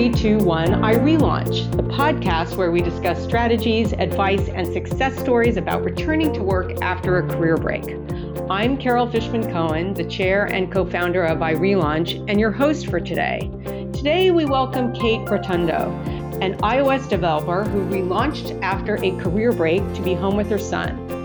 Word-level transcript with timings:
321 0.00 0.80
iRelaunch, 0.82 1.70
the 1.76 1.82
podcast 1.82 2.56
where 2.56 2.70
we 2.70 2.80
discuss 2.80 3.22
strategies, 3.22 3.92
advice, 3.92 4.48
and 4.48 4.66
success 4.66 5.14
stories 5.18 5.58
about 5.58 5.84
returning 5.84 6.32
to 6.32 6.42
work 6.42 6.72
after 6.80 7.18
a 7.18 7.28
career 7.28 7.58
break. 7.58 7.84
I'm 8.48 8.78
Carol 8.78 9.06
Fishman 9.06 9.52
Cohen, 9.52 9.92
the 9.92 10.04
chair 10.04 10.46
and 10.46 10.72
co 10.72 10.86
founder 10.86 11.24
of 11.24 11.40
iRelaunch, 11.40 12.24
and 12.30 12.40
your 12.40 12.50
host 12.50 12.86
for 12.86 12.98
today. 12.98 13.50
Today, 13.92 14.30
we 14.30 14.46
welcome 14.46 14.94
Kate 14.94 15.28
Rotundo, 15.28 15.90
an 16.40 16.56
iOS 16.60 17.06
developer 17.06 17.64
who 17.64 17.84
relaunched 17.94 18.58
after 18.62 18.96
a 19.04 19.10
career 19.18 19.52
break 19.52 19.82
to 19.92 20.00
be 20.00 20.14
home 20.14 20.34
with 20.34 20.48
her 20.48 20.58
son. 20.58 21.19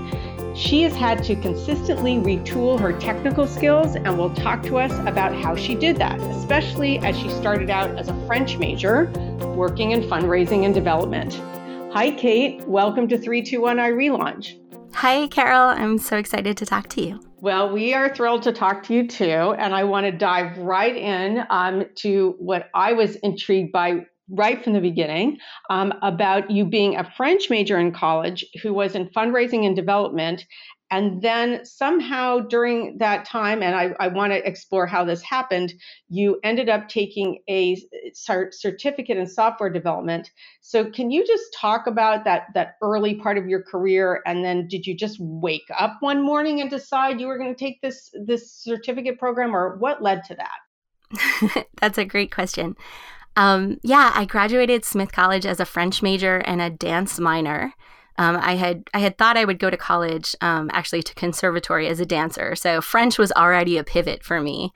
She 0.56 0.84
has 0.84 0.96
had 0.96 1.22
to 1.26 1.36
consistently 1.36 2.16
retool 2.16 2.80
her 2.80 2.98
technical 2.98 3.46
skills 3.46 3.98
and 3.98 4.18
will 4.18 4.34
talk 4.34 4.64
to 4.64 4.78
us 4.78 4.94
about 5.06 5.36
how 5.36 5.54
she 5.54 5.76
did 5.76 5.98
that, 5.98 6.18
especially 6.22 6.98
as 7.00 7.20
she 7.20 7.30
started 7.30 7.70
out 7.70 7.90
as 8.00 8.08
a 8.08 8.26
French 8.26 8.58
major 8.58 9.12
working 9.54 9.92
in 9.92 10.04
fundraising 10.04 10.64
and 10.64 10.74
development. 10.74 11.34
Hi, 11.92 12.10
Kate. 12.12 12.66
Welcome 12.70 13.10
to 13.10 13.18
321 13.18 13.78
iRelaunch. 13.78 14.58
Hi, 14.94 15.28
Carol. 15.28 15.72
I'm 15.72 15.98
so 15.98 16.16
excited 16.16 16.56
to 16.56 16.66
talk 16.66 16.88
to 16.92 17.02
you. 17.02 17.20
Well, 17.42 17.74
we 17.74 17.94
are 17.94 18.16
thrilled 18.16 18.44
to 18.44 18.54
talk 18.54 18.84
to 18.84 18.94
you 18.94 19.10
too. 19.10 19.26
And 19.26 19.76
I 19.76 19.84
want 19.84 20.06
to 20.06 20.14
dive 20.14 20.58
right 20.58 20.96
in 20.96 21.44
um, 21.50 21.84
to 21.96 22.34
what 22.40 22.70
I 22.74 22.94
was 22.94 23.18
intrigued 23.18 23.74
by 23.74 24.06
right 24.30 24.64
from 24.64 24.74
the 24.74 24.82
beginning 24.82 25.38
um, 25.70 25.94
about 26.02 26.50
you 26.50 26.66
being 26.66 26.96
a 26.96 27.10
French 27.18 27.50
major 27.50 27.78
in 27.78 27.92
college 27.92 28.46
who 28.62 28.74
was 28.74 28.96
in 28.96 29.08
fundraising 29.10 29.66
and 29.66 29.76
development. 29.76 30.46
And 30.92 31.22
then 31.22 31.66
somehow 31.66 32.40
during 32.40 33.00
that 33.00 33.26
time, 33.26 33.64
and 33.64 33.76
I, 33.76 33.96
I 34.00 34.08
want 34.08 34.34
to 34.34 34.48
explore 34.48 34.86
how 34.86 35.04
this 35.04 35.22
happened, 35.24 35.74
you 36.10 36.40
ended 36.44 36.70
up 36.70 36.90
taking 36.90 37.40
a 37.50 37.78
certificate 38.14 39.18
in 39.18 39.26
software 39.26 39.72
development. 39.72 40.32
So 40.62 40.90
can 40.90 41.10
you 41.10 41.26
just 41.26 41.44
talk 41.60 41.88
about 41.88 42.24
that 42.26 42.44
that 42.54 42.76
early 42.84 43.16
part 43.16 43.40
of 43.40 43.48
your 43.48 43.64
career, 43.64 44.22
and 44.28 44.46
then 44.46 44.68
did 44.68 44.86
you 44.86 44.96
just 44.96 45.18
wake 45.20 45.68
up 45.78 45.98
one 46.02 46.24
morning 46.24 46.62
and 46.62 46.70
decide 46.70 47.20
you 47.20 47.28
were 47.28 47.40
going 47.40 47.54
to 47.54 47.60
take 47.60 47.82
this 47.82 48.12
this 48.26 48.54
certificate 48.54 49.18
program, 49.18 49.56
or 49.56 49.78
what 49.78 50.04
led 50.04 50.24
to 50.26 50.36
that? 50.36 51.66
That's 51.82 51.98
a 51.98 52.06
great 52.06 52.32
question. 52.32 52.76
Um, 53.36 53.80
yeah, 53.84 54.12
I 54.16 54.26
graduated 54.26 54.86
Smith 54.86 55.12
College 55.12 55.46
as 55.46 55.60
a 55.60 55.66
French 55.66 56.02
major 56.02 56.38
and 56.38 56.62
a 56.62 56.70
dance 56.70 57.20
minor. 57.20 57.74
Um, 58.18 58.38
I 58.38 58.56
had 58.56 58.90
I 58.94 59.00
had 59.00 59.18
thought 59.18 59.38
I 59.38 59.44
would 59.44 59.60
go 59.60 59.70
to 59.70 59.78
college, 59.78 60.36
um, 60.40 60.70
actually 60.74 61.04
to 61.04 61.14
conservatory 61.16 61.88
as 61.88 62.00
a 62.00 62.06
dancer. 62.06 62.56
So 62.56 62.80
French 62.82 63.18
was 63.18 63.32
already 63.34 63.78
a 63.78 63.84
pivot 63.84 64.24
for 64.24 64.40
me. 64.40 64.72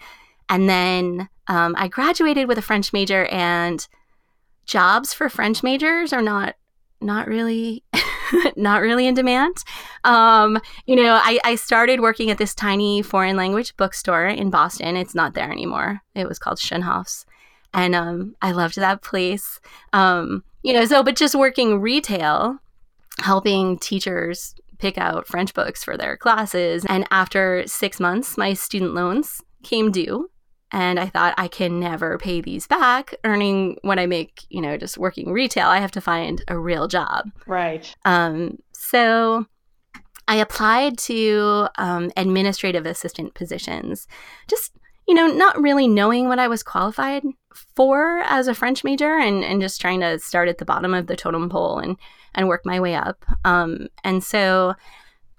And 0.49 0.67
then 0.67 1.29
um, 1.47 1.75
I 1.77 1.87
graduated 1.87 2.47
with 2.47 2.57
a 2.57 2.61
French 2.61 2.91
major, 2.91 3.25
and 3.27 3.87
jobs 4.65 5.13
for 5.13 5.29
French 5.29 5.63
majors 5.63 6.11
are 6.11 6.21
not 6.21 6.55
not 7.01 7.27
really 7.27 7.83
not 8.57 8.81
really 8.81 9.07
in 9.07 9.13
demand. 9.13 9.57
Um, 10.03 10.59
you 10.85 10.97
know, 10.97 11.19
I, 11.23 11.39
I 11.45 11.55
started 11.55 12.01
working 12.01 12.29
at 12.29 12.37
this 12.37 12.53
tiny 12.53 13.01
foreign 13.01 13.37
language 13.37 13.75
bookstore 13.77 14.27
in 14.27 14.49
Boston. 14.49 14.97
It's 14.97 15.15
not 15.15 15.33
there 15.33 15.51
anymore. 15.51 16.01
It 16.13 16.27
was 16.27 16.39
called 16.39 16.57
Schoenhof's 16.57 17.25
and 17.73 17.95
um, 17.95 18.35
I 18.41 18.51
loved 18.51 18.75
that 18.75 19.01
place. 19.01 19.59
Um, 19.93 20.43
you 20.63 20.73
know, 20.73 20.85
so 20.85 21.03
but 21.03 21.15
just 21.15 21.35
working 21.35 21.81
retail, 21.81 22.57
helping 23.19 23.77
teachers 23.79 24.55
pick 24.77 24.97
out 24.97 25.27
French 25.27 25.53
books 25.53 25.83
for 25.83 25.97
their 25.97 26.17
classes, 26.17 26.85
and 26.87 27.05
after 27.11 27.63
six 27.67 27.99
months, 27.99 28.37
my 28.37 28.53
student 28.53 28.93
loans 28.93 29.41
came 29.63 29.91
due. 29.91 30.29
And 30.71 30.99
I 30.99 31.07
thought 31.07 31.33
I 31.35 31.47
can 31.47 31.79
never 31.79 32.19
pay 32.19 32.41
these 32.41 32.67
back 32.67 33.15
earning 33.23 33.77
what 33.81 33.97
I 33.97 34.05
make, 34.05 34.43
you 34.49 34.61
know, 34.61 34.77
just 34.77 34.99
working 34.99 35.31
retail. 35.31 35.67
I 35.67 35.79
have 35.79 35.89
to 35.93 35.99
find 35.99 36.43
a 36.47 36.59
real 36.59 36.87
job. 36.87 37.31
Right. 37.47 37.91
Um, 38.05 38.59
so 38.71 39.47
I 40.27 40.35
applied 40.35 40.99
to 40.99 41.69
um, 41.79 42.11
administrative 42.15 42.85
assistant 42.85 43.33
positions, 43.33 44.07
just 44.47 44.71
you 45.09 45.15
know, 45.15 45.25
not 45.25 45.59
really 45.59 45.87
knowing 45.87 46.27
what 46.27 46.37
I 46.37 46.47
was 46.47 46.61
qualified 46.61 47.23
for 47.75 48.19
as 48.19 48.47
a 48.47 48.53
French 48.53 48.83
major 48.83 49.17
and, 49.17 49.43
and 49.43 49.59
just 49.59 49.81
trying 49.81 50.01
to 50.01 50.19
start 50.19 50.47
at 50.47 50.59
the 50.59 50.65
bottom 50.65 50.93
of 50.93 51.07
the 51.07 51.15
totem 51.15 51.49
pole 51.49 51.79
and, 51.79 51.97
and 52.35 52.47
work 52.47 52.63
my 52.63 52.79
way 52.79 52.93
up. 52.93 53.25
Um, 53.43 53.87
and 54.03 54.23
so 54.23 54.75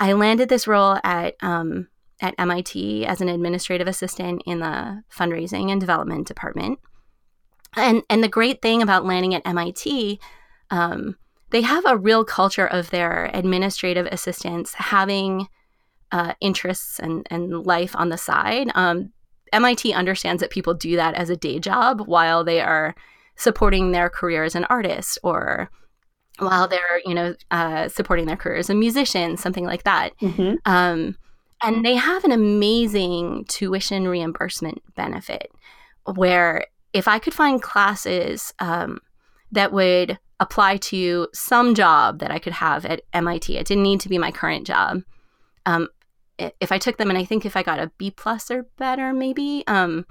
I 0.01 0.15
landed 0.15 0.49
this 0.49 0.67
role 0.67 0.99
at, 1.05 1.37
um, 1.41 1.87
at 2.21 2.35
MIT 2.37 3.07
as 3.07 3.21
an 3.21 3.29
administrative 3.29 3.87
assistant 3.87 4.43
in 4.45 4.59
the 4.59 5.05
fundraising 5.09 5.71
and 5.71 5.81
development 5.81 6.27
department. 6.27 6.81
And, 7.77 8.03
and 8.11 8.25
the 8.25 8.29
great 8.29 8.63
thing 8.63 8.83
about 8.83 9.07
landing 9.07 9.37
at 9.37 9.47
MIT, 9.47 10.19
um, 10.71 11.15
they 11.51 11.61
have 11.61 11.85
a 11.87 11.97
real 11.97 12.25
culture 12.25 12.67
of 12.67 12.91
their 12.91 13.31
administrative 13.33 14.07
assistants 14.07 14.75
having 14.75 15.47
uh, 16.11 16.35
interests 16.41 16.99
and, 16.99 17.25
and 17.31 17.65
life 17.65 17.95
on 17.95 18.09
the 18.09 18.19
side. 18.19 18.73
Um, 18.75 19.13
MIT 19.53 19.93
understands 19.93 20.41
that 20.41 20.51
people 20.51 20.75
do 20.75 20.97
that 20.97 21.15
as 21.15 21.31
a 21.31 21.37
day 21.37 21.59
job 21.59 22.03
while 22.07 22.45
they 22.45 22.61
are 22.61 22.95
supporting 23.37 23.93
their 23.93 24.11
career 24.11 24.45
as 24.45 24.55
an 24.55 24.65
artist 24.65 25.19
or 25.23 25.71
while 26.41 26.69
they're 26.69 27.01
you 27.05 27.15
know 27.15 27.35
uh, 27.51 27.89
supporting 27.89 28.27
their 28.27 28.37
career 28.37 28.59
as 28.59 28.71
a 28.71 28.75
musician 28.75 29.37
something 29.37 29.65
like 29.65 29.85
that 29.85 30.11
mm-hmm. 30.21 30.57
um, 30.67 31.17
and 31.63 31.85
they 31.85 31.95
have 31.95 32.25
an 32.25 32.33
amazing 32.33 33.45
tuition 33.49 34.09
reimbursement 34.09 34.83
benefit 34.95 35.51
where 36.15 36.65
if 36.93 37.09
i 37.09 37.19
could 37.19 37.35
find 37.35 37.63
classes 37.63 38.53
um, 38.59 38.99
that 39.53 39.73
would 39.73 40.19
apply 40.39 40.77
to 40.77 41.29
some 41.33 41.75
job 41.75 42.19
that 42.19 42.31
i 42.31 42.39
could 42.39 42.55
have 42.55 42.85
at 42.85 43.03
mit 43.15 43.51
it 43.51 43.67
didn't 43.67 43.83
need 43.83 44.01
to 44.01 44.09
be 44.09 44.19
my 44.19 44.31
current 44.31 44.67
job 44.67 45.03
um, 45.67 45.89
if 46.61 46.73
I 46.73 46.79
took 46.79 46.97
them 46.97 47.11
and 47.11 47.19
I 47.19 47.25
think 47.25 47.45
if 47.45 47.57
I 47.57 47.63
got 47.63 47.79
a 47.79 47.91
B 47.99 48.11
plus 48.11 48.51
or 48.51 48.67
better, 48.79 49.13
maybe 49.13 49.65
um, 49.67 50.07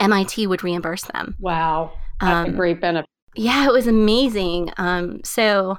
MIT 0.00 0.46
would 0.46 0.64
reimburse 0.64 1.02
them. 1.02 1.36
Wow, 1.38 1.92
that's 2.20 2.48
um, 2.48 2.54
a 2.54 2.56
great 2.56 2.80
benefit. 2.80 3.08
Yeah, 3.36 3.66
it 3.66 3.72
was 3.72 3.86
amazing. 3.86 4.70
Um, 4.76 5.20
so, 5.24 5.78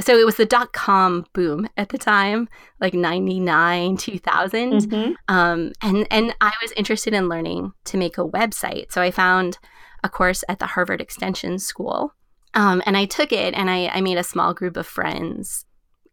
so 0.00 0.16
it 0.18 0.26
was 0.26 0.36
the 0.36 0.46
dot 0.46 0.72
com 0.72 1.26
boom 1.32 1.68
at 1.76 1.90
the 1.90 1.98
time, 1.98 2.48
like 2.80 2.94
ninety 2.94 3.40
nine, 3.40 3.96
two 3.96 4.18
thousand, 4.18 4.72
mm-hmm. 4.72 5.12
um, 5.28 5.72
and 5.82 6.06
and 6.10 6.34
I 6.40 6.52
was 6.62 6.72
interested 6.72 7.14
in 7.14 7.28
learning 7.28 7.72
to 7.84 7.96
make 7.96 8.18
a 8.18 8.28
website. 8.28 8.92
So 8.92 9.02
I 9.02 9.10
found 9.10 9.58
a 10.02 10.08
course 10.08 10.44
at 10.48 10.58
the 10.58 10.66
Harvard 10.66 11.00
Extension 11.00 11.58
School. 11.58 12.14
Um, 12.54 12.82
and 12.86 12.96
I 12.96 13.04
took 13.04 13.30
it 13.30 13.54
and 13.54 13.68
I, 13.68 13.88
I 13.88 14.00
made 14.00 14.16
a 14.16 14.24
small 14.24 14.54
group 14.54 14.76
of 14.76 14.86
friends 14.86 15.66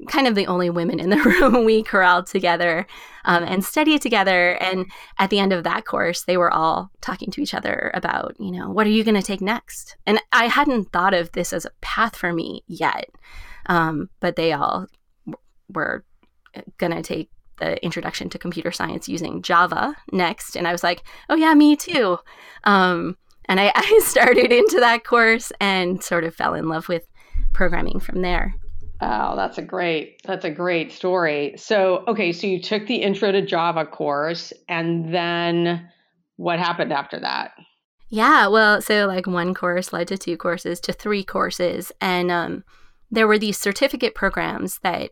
kind 0.08 0.28
of 0.28 0.36
the 0.36 0.48
only 0.48 0.70
women 0.70 1.00
in 1.00 1.10
the 1.10 1.18
room. 1.42 1.66
We 1.66 1.84
corralled 1.84 2.28
together 2.28 2.86
um, 3.26 3.44
and 3.44 3.64
studied 3.64 4.02
together. 4.02 4.52
And 4.62 4.86
at 5.20 5.30
the 5.30 5.40
end 5.40 5.54
of 5.54 5.64
that 5.64 5.86
course, 5.86 6.24
they 6.24 6.38
were 6.38 6.52
all 6.52 6.92
talking 7.02 7.32
to 7.32 7.42
each 7.42 7.54
other 7.54 7.92
about, 7.94 8.36
you 8.40 8.52
know, 8.52 8.70
what 8.70 8.88
are 8.88 8.92
you 8.92 9.04
going 9.04 9.16
to 9.16 9.22
take 9.22 9.42
next? 9.42 9.98
And 10.06 10.20
I 10.32 10.46
hadn't 10.48 10.92
thought 10.92 11.14
of 11.14 11.32
this 11.32 11.54
as 11.54 11.66
a 11.66 11.72
path 11.82 12.16
for 12.16 12.34
me 12.34 12.64
yet, 12.68 13.10
um, 13.68 14.10
but 14.20 14.36
they 14.36 14.54
all 14.54 14.88
w- 15.26 15.42
were 15.74 16.06
going 16.78 16.94
to 16.94 17.02
take 17.02 17.30
the 17.58 17.84
introduction 17.84 18.30
to 18.30 18.38
computer 18.38 18.72
science 18.72 19.08
using 19.08 19.42
Java 19.42 19.96
next. 20.12 20.56
And 20.56 20.68
I 20.68 20.72
was 20.72 20.84
like, 20.84 21.04
oh, 21.30 21.36
yeah, 21.36 21.54
me 21.54 21.76
too. 21.76 22.18
Um, 22.66 23.18
and 23.46 23.60
I, 23.60 23.72
I 23.76 24.02
started 24.04 24.52
into 24.52 24.80
that 24.80 25.04
course 25.04 25.52
and 25.60 26.04
sort 26.04 26.24
of 26.24 26.36
fell 26.36 26.54
in 26.54 26.68
love 26.68 26.88
with 26.90 27.08
programming 27.54 28.00
from 28.00 28.22
there. 28.22 28.56
Oh, 29.02 29.36
that's 29.36 29.58
a 29.58 29.62
great 29.62 30.22
that's 30.24 30.46
a 30.46 30.50
great 30.50 30.92
story. 30.92 31.54
So, 31.58 32.04
okay, 32.08 32.32
so 32.32 32.48
you 32.48 32.62
took 32.62 32.88
the 32.88 32.96
intro 32.96 33.32
to 33.32 33.46
Java 33.46 33.86
course 33.86 34.54
and 34.70 35.14
then 35.14 35.90
what 36.38 36.60
happened 36.60 36.94
after 36.94 37.20
that? 37.20 37.52
Yeah, 38.10 38.48
well, 38.48 38.82
so 38.82 39.08
like 39.08 39.28
one 39.28 39.54
course 39.54 39.92
led 39.92 40.08
to 40.10 40.18
two 40.18 40.38
courses 40.38 40.80
to 40.82 40.94
three 40.94 41.24
courses 41.24 41.92
and 42.00 42.32
um 42.32 42.64
there 43.12 43.28
were 43.28 43.38
these 43.38 43.58
certificate 43.58 44.16
programs 44.16 44.80
that 44.80 45.10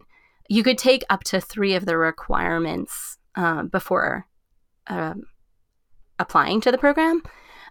you 0.49 0.63
could 0.63 0.77
take 0.77 1.03
up 1.09 1.23
to 1.23 1.39
3 1.39 1.75
of 1.75 1.85
the 1.85 1.97
requirements 1.97 3.17
um, 3.35 3.67
before 3.67 4.27
um, 4.87 5.23
applying 6.19 6.61
to 6.61 6.71
the 6.71 6.77
program. 6.77 7.23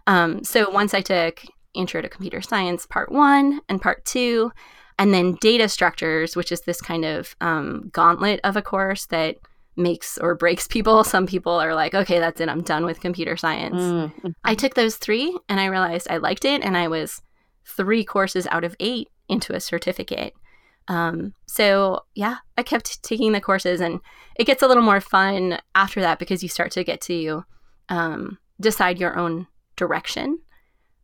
Um, 0.07 0.43
so 0.43 0.69
once 0.69 0.93
I 0.93 1.01
took 1.01 1.43
Intro 1.73 2.01
to 2.01 2.09
Computer 2.09 2.41
Science 2.41 2.85
Part 2.85 3.11
1 3.11 3.61
and 3.69 3.81
Part 3.81 4.05
2, 4.05 4.51
and 5.03 5.13
then 5.13 5.35
data 5.41 5.67
structures, 5.67 6.33
which 6.33 6.49
is 6.49 6.61
this 6.61 6.79
kind 6.79 7.03
of 7.03 7.35
um, 7.41 7.89
gauntlet 7.91 8.39
of 8.45 8.55
a 8.55 8.61
course 8.61 9.05
that 9.07 9.35
makes 9.75 10.17
or 10.17 10.33
breaks 10.33 10.65
people. 10.65 11.03
Some 11.03 11.27
people 11.27 11.51
are 11.51 11.75
like, 11.75 11.93
okay, 11.93 12.19
that's 12.19 12.39
it, 12.39 12.47
I'm 12.47 12.61
done 12.61 12.85
with 12.85 13.01
computer 13.01 13.35
science. 13.35 13.75
Mm-hmm. 13.75 14.29
I 14.45 14.55
took 14.55 14.75
those 14.75 14.95
three 14.95 15.37
and 15.49 15.59
I 15.59 15.65
realized 15.65 16.07
I 16.09 16.17
liked 16.17 16.45
it, 16.45 16.63
and 16.63 16.77
I 16.77 16.87
was 16.87 17.21
three 17.65 18.05
courses 18.05 18.47
out 18.47 18.63
of 18.63 18.77
eight 18.79 19.09
into 19.27 19.53
a 19.53 19.59
certificate. 19.59 20.35
Um, 20.87 21.33
so 21.47 22.05
yeah, 22.15 22.37
I 22.57 22.63
kept 22.63 23.03
taking 23.03 23.33
the 23.33 23.41
courses, 23.41 23.81
and 23.81 23.99
it 24.37 24.45
gets 24.45 24.63
a 24.63 24.67
little 24.67 24.83
more 24.83 25.01
fun 25.01 25.59
after 25.75 25.99
that 25.99 26.17
because 26.17 26.43
you 26.43 26.47
start 26.47 26.71
to 26.71 26.83
get 26.85 27.01
to 27.01 27.43
um, 27.89 28.37
decide 28.61 29.01
your 29.01 29.19
own 29.19 29.47
direction. 29.75 30.39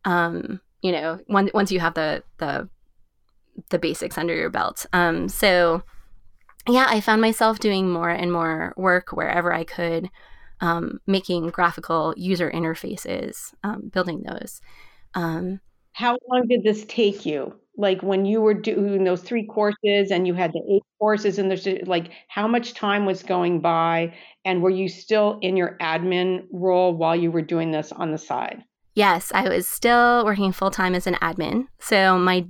Um, 0.06 0.62
you 0.82 0.94
know, 0.94 1.20
once 1.28 1.52
once 1.54 1.70
you 1.70 1.82
have 1.82 1.96
the 1.96 2.24
the 2.38 2.70
the 3.70 3.80
basics 3.80 4.18
under 4.18 4.36
your 4.36 4.50
belt. 4.50 4.86
Um, 4.94 5.30
so 5.30 5.84
yeah, 6.68 6.88
I 6.90 7.02
found 7.02 7.22
myself 7.22 7.60
doing 7.60 7.90
more 7.90 8.10
and 8.10 8.32
more 8.32 8.74
work 8.78 9.12
wherever 9.12 9.54
I 9.54 9.64
could, 9.64 10.10
um, 10.62 11.00
making 11.08 11.48
graphical 11.48 12.14
user 12.18 12.52
interfaces, 12.52 13.54
um, 13.64 13.90
building 13.94 14.24
those. 14.24 14.62
Um, 15.16 15.62
How 15.94 16.18
long 16.30 16.48
did 16.48 16.64
this 16.64 16.86
take 16.86 17.26
you? 17.26 17.56
Like 17.78 18.04
when 18.04 18.26
you 18.26 18.42
were 18.42 18.54
doing 18.54 19.06
those 19.06 19.22
three 19.22 19.46
courses 19.46 20.12
and 20.12 20.28
you 20.28 20.34
had 20.34 20.52
the 20.52 20.62
eight 20.70 20.84
courses, 21.00 21.40
and 21.40 21.50
there's 21.50 21.66
like 21.88 22.12
how 22.28 22.46
much 22.46 22.74
time 22.74 23.06
was 23.06 23.24
going 23.24 23.62
by, 23.62 24.14
and 24.44 24.62
were 24.62 24.70
you 24.70 24.90
still 24.90 25.40
in 25.42 25.56
your 25.56 25.78
admin 25.82 26.46
role 26.52 26.94
while 26.94 27.16
you 27.16 27.32
were 27.32 27.42
doing 27.42 27.72
this 27.72 27.94
on 27.94 28.12
the 28.12 28.18
side? 28.18 28.64
Yes, 28.96 29.32
I 29.34 29.48
was 29.48 29.66
still 29.66 30.26
working 30.26 30.52
full 30.52 30.72
time 30.72 30.94
as 30.94 31.08
an 31.08 31.16
admin. 31.16 31.68
So 31.80 32.20
my 32.20 32.46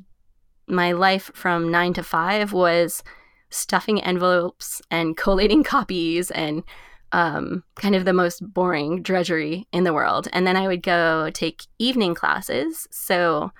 my 0.69 0.92
life 0.92 1.31
from 1.33 1.71
nine 1.71 1.94
to 1.94 2.04
five 2.04 2.54
was 2.54 3.04
stuffing 3.50 4.01
envelopes 4.01 4.81
and 4.92 5.18
collating 5.18 5.63
copies 5.75 6.31
and 6.31 6.63
um, 7.12 7.63
kind 7.75 7.95
of 7.95 8.06
the 8.06 8.13
most 8.13 8.42
boring 8.54 9.01
drudgery 9.01 9.68
in 9.71 9.83
the 9.83 9.94
world. 9.94 10.27
And 10.31 10.45
then 10.45 10.56
I 10.56 10.68
would 10.68 10.83
go 10.83 11.31
take 11.33 11.66
evening 11.80 12.13
classes. 12.13 12.88
So 12.92 13.51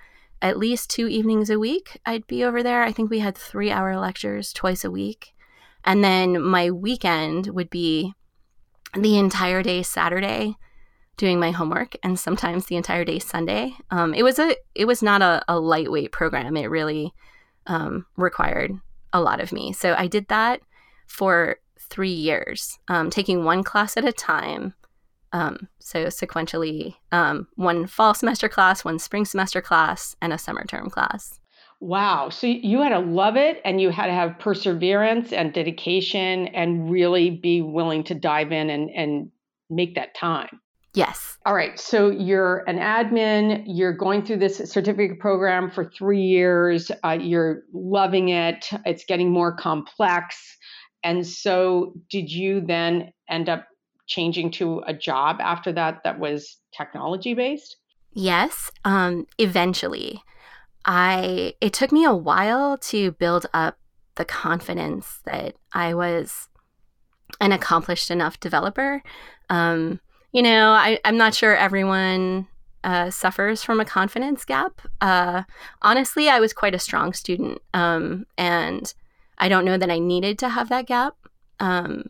at 0.41 0.59
least 0.59 0.89
two 0.89 1.07
evenings 1.07 1.50
a 1.50 1.59
week, 1.59 2.00
I'd 2.06 2.27
be 2.27 2.44
over 2.44 2.61
there. 2.61 2.83
I 2.83 2.91
think 2.91 3.09
we 3.09 3.19
had 3.19 3.38
three 3.38 3.71
hour 3.71 3.97
lectures 3.97 4.53
twice 4.53 4.83
a 4.83 4.91
week. 4.91 5.33
And 5.83 6.03
then 6.03 6.41
my 6.41 6.69
weekend 6.69 7.47
would 7.47 7.69
be 7.69 8.13
the 8.94 9.17
entire 9.17 9.63
day 9.63 9.81
Saturday 9.83 10.56
doing 11.19 11.38
my 11.38 11.51
homework 11.51 11.98
and 12.01 12.18
sometimes 12.18 12.66
the 12.66 12.77
entire 12.77 13.04
day 13.04 13.19
Sunday. 13.19 13.74
Um, 13.92 14.13
it 14.13 14.24
was 14.24 14.39
a 14.39 14.56
it 14.74 14.86
was 14.86 15.04
not 15.04 15.21
a, 15.21 15.44
a 15.50 15.60
lightweight 15.60 16.13
program. 16.13 16.56
It 16.56 16.68
really 16.68 17.13
um, 17.68 18.06
required 18.16 18.71
a 19.12 19.21
lot 19.21 19.42
of 19.42 19.51
me. 19.51 19.74
So 19.74 19.94
I 19.98 20.07
did 20.07 20.30
that 20.30 20.62
for 21.07 21.57
three 21.89 22.13
years, 22.13 22.80
um, 22.88 23.10
taking 23.10 23.44
one 23.44 23.63
class 23.63 23.98
at 23.98 24.06
a 24.06 24.13
time. 24.13 24.74
Um, 25.33 25.68
so 25.80 26.06
sequentially, 26.06 26.95
um, 27.12 27.48
one 27.56 27.86
fall 27.86 28.13
semester 28.13 28.48
class, 28.48 28.86
one 28.86 28.98
spring 28.98 29.25
semester 29.25 29.62
class, 29.62 30.16
and 30.21 30.31
a 30.31 30.38
summer 30.38 30.63
term 30.63 30.89
class. 30.89 31.39
Wow. 31.81 32.30
So 32.30 32.48
you 32.48 32.81
had 32.81 32.89
to 32.89 33.00
love 33.00 33.36
it 33.36 33.62
and 33.66 33.81
you 33.81 33.89
had 33.89 34.07
to 34.07 34.13
have 34.13 34.39
perseverance 34.39 35.31
and 35.33 35.54
dedication 35.54 36.48
and 36.48 36.89
really 36.89 37.30
be 37.30 37.62
willing 37.62 38.04
to 38.06 38.16
dive 38.16 38.51
in 38.51 38.69
and, 38.69 38.89
and 38.89 39.31
make 39.69 39.95
that 39.95 40.16
time. 40.16 40.60
Yes. 40.94 41.38
All 41.45 41.53
right. 41.53 41.80
So 41.80 42.09
you're 42.09 42.63
an 42.68 42.80
admin, 42.80 43.63
you're 43.65 43.94
going 43.94 44.25
through 44.25 44.38
this 44.38 44.57
certificate 44.57 45.19
program 45.19 45.69
for 45.69 45.86
three 45.86 46.21
years, 46.21 46.91
uh, 47.03 47.18
you're 47.19 47.63
loving 47.74 48.30
it, 48.30 48.68
it's 48.86 49.06
getting 49.06 49.31
more 49.31 49.56
complex. 49.56 50.57
And 51.03 51.25
so, 51.25 51.94
did 52.09 52.30
you 52.30 52.59
then 52.59 53.13
end 53.30 53.47
up 53.47 53.68
changing 54.07 54.51
to 54.51 54.83
a 54.86 54.94
job 54.94 55.38
after 55.39 55.71
that 55.71 56.01
that 56.03 56.19
was 56.19 56.57
technology 56.75 57.33
based? 57.33 57.77
Yes. 58.13 58.71
Um, 58.83 59.25
eventually. 59.38 60.21
I 60.85 61.53
it 61.62 61.74
took 61.74 61.92
me 61.92 62.03
a 62.06 62.15
while 62.15 62.77
to 62.77 63.12
build 63.12 63.45
up 63.53 63.77
the 64.15 64.25
confidence 64.25 65.19
that 65.25 65.56
I 65.74 65.94
was 65.94 66.50
an 67.39 67.51
accomplished 67.51 68.09
enough 68.09 68.39
developer. 68.39 69.03
Um, 69.50 70.00
you 70.31 70.41
know, 70.41 70.71
I, 70.71 70.99
I'm 71.05 71.17
not 71.17 71.33
sure 71.33 71.55
everyone 71.55 72.47
uh, 72.83 73.09
suffers 73.09 73.63
from 73.63 73.79
a 73.79 73.85
confidence 73.85 74.45
gap. 74.45 74.81
Uh, 75.01 75.43
honestly, 75.81 76.29
I 76.29 76.39
was 76.39 76.53
quite 76.53 76.75
a 76.75 76.79
strong 76.79 77.13
student, 77.13 77.61
um, 77.73 78.25
and 78.37 78.93
I 79.37 79.49
don't 79.49 79.65
know 79.65 79.77
that 79.77 79.89
I 79.89 79.99
needed 79.99 80.39
to 80.39 80.49
have 80.49 80.69
that 80.69 80.87
gap. 80.87 81.15
Um, 81.59 82.05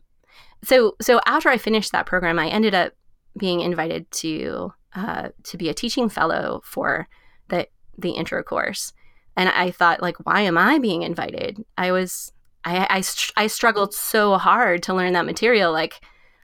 so, 0.63 0.95
so 1.01 1.21
after 1.25 1.50
I 1.50 1.57
finished 1.57 1.92
that 1.92 2.06
program, 2.06 2.38
I 2.38 2.50
ended 2.50 2.75
up 2.75 2.94
being 3.38 3.62
invited 3.62 4.10
to 4.12 4.74
uh, 4.95 5.30
to 5.44 5.57
be 5.57 5.69
a 5.69 5.74
teaching 5.74 6.10
fellow 6.10 6.62
for 6.63 7.07
the 7.48 7.68
the 7.98 8.12
intro 8.12 8.44
course, 8.44 8.92
and 9.38 9.50
I 9.50 9.72
thought, 9.72 10.01
like, 10.01 10.18
why 10.25 10.42
am 10.42 10.57
I 10.57 10.80
being 10.80 11.04
invited? 11.04 11.63
I 11.77 11.92
was 11.92 12.31
I 12.65 13.01
I, 13.38 13.44
I 13.44 13.48
struggled 13.48 13.94
so 13.94 14.38
hard 14.38 14.83
to 14.83 14.94
learn 14.94 15.13
that 15.13 15.25
material, 15.25 15.72
like 15.72 16.01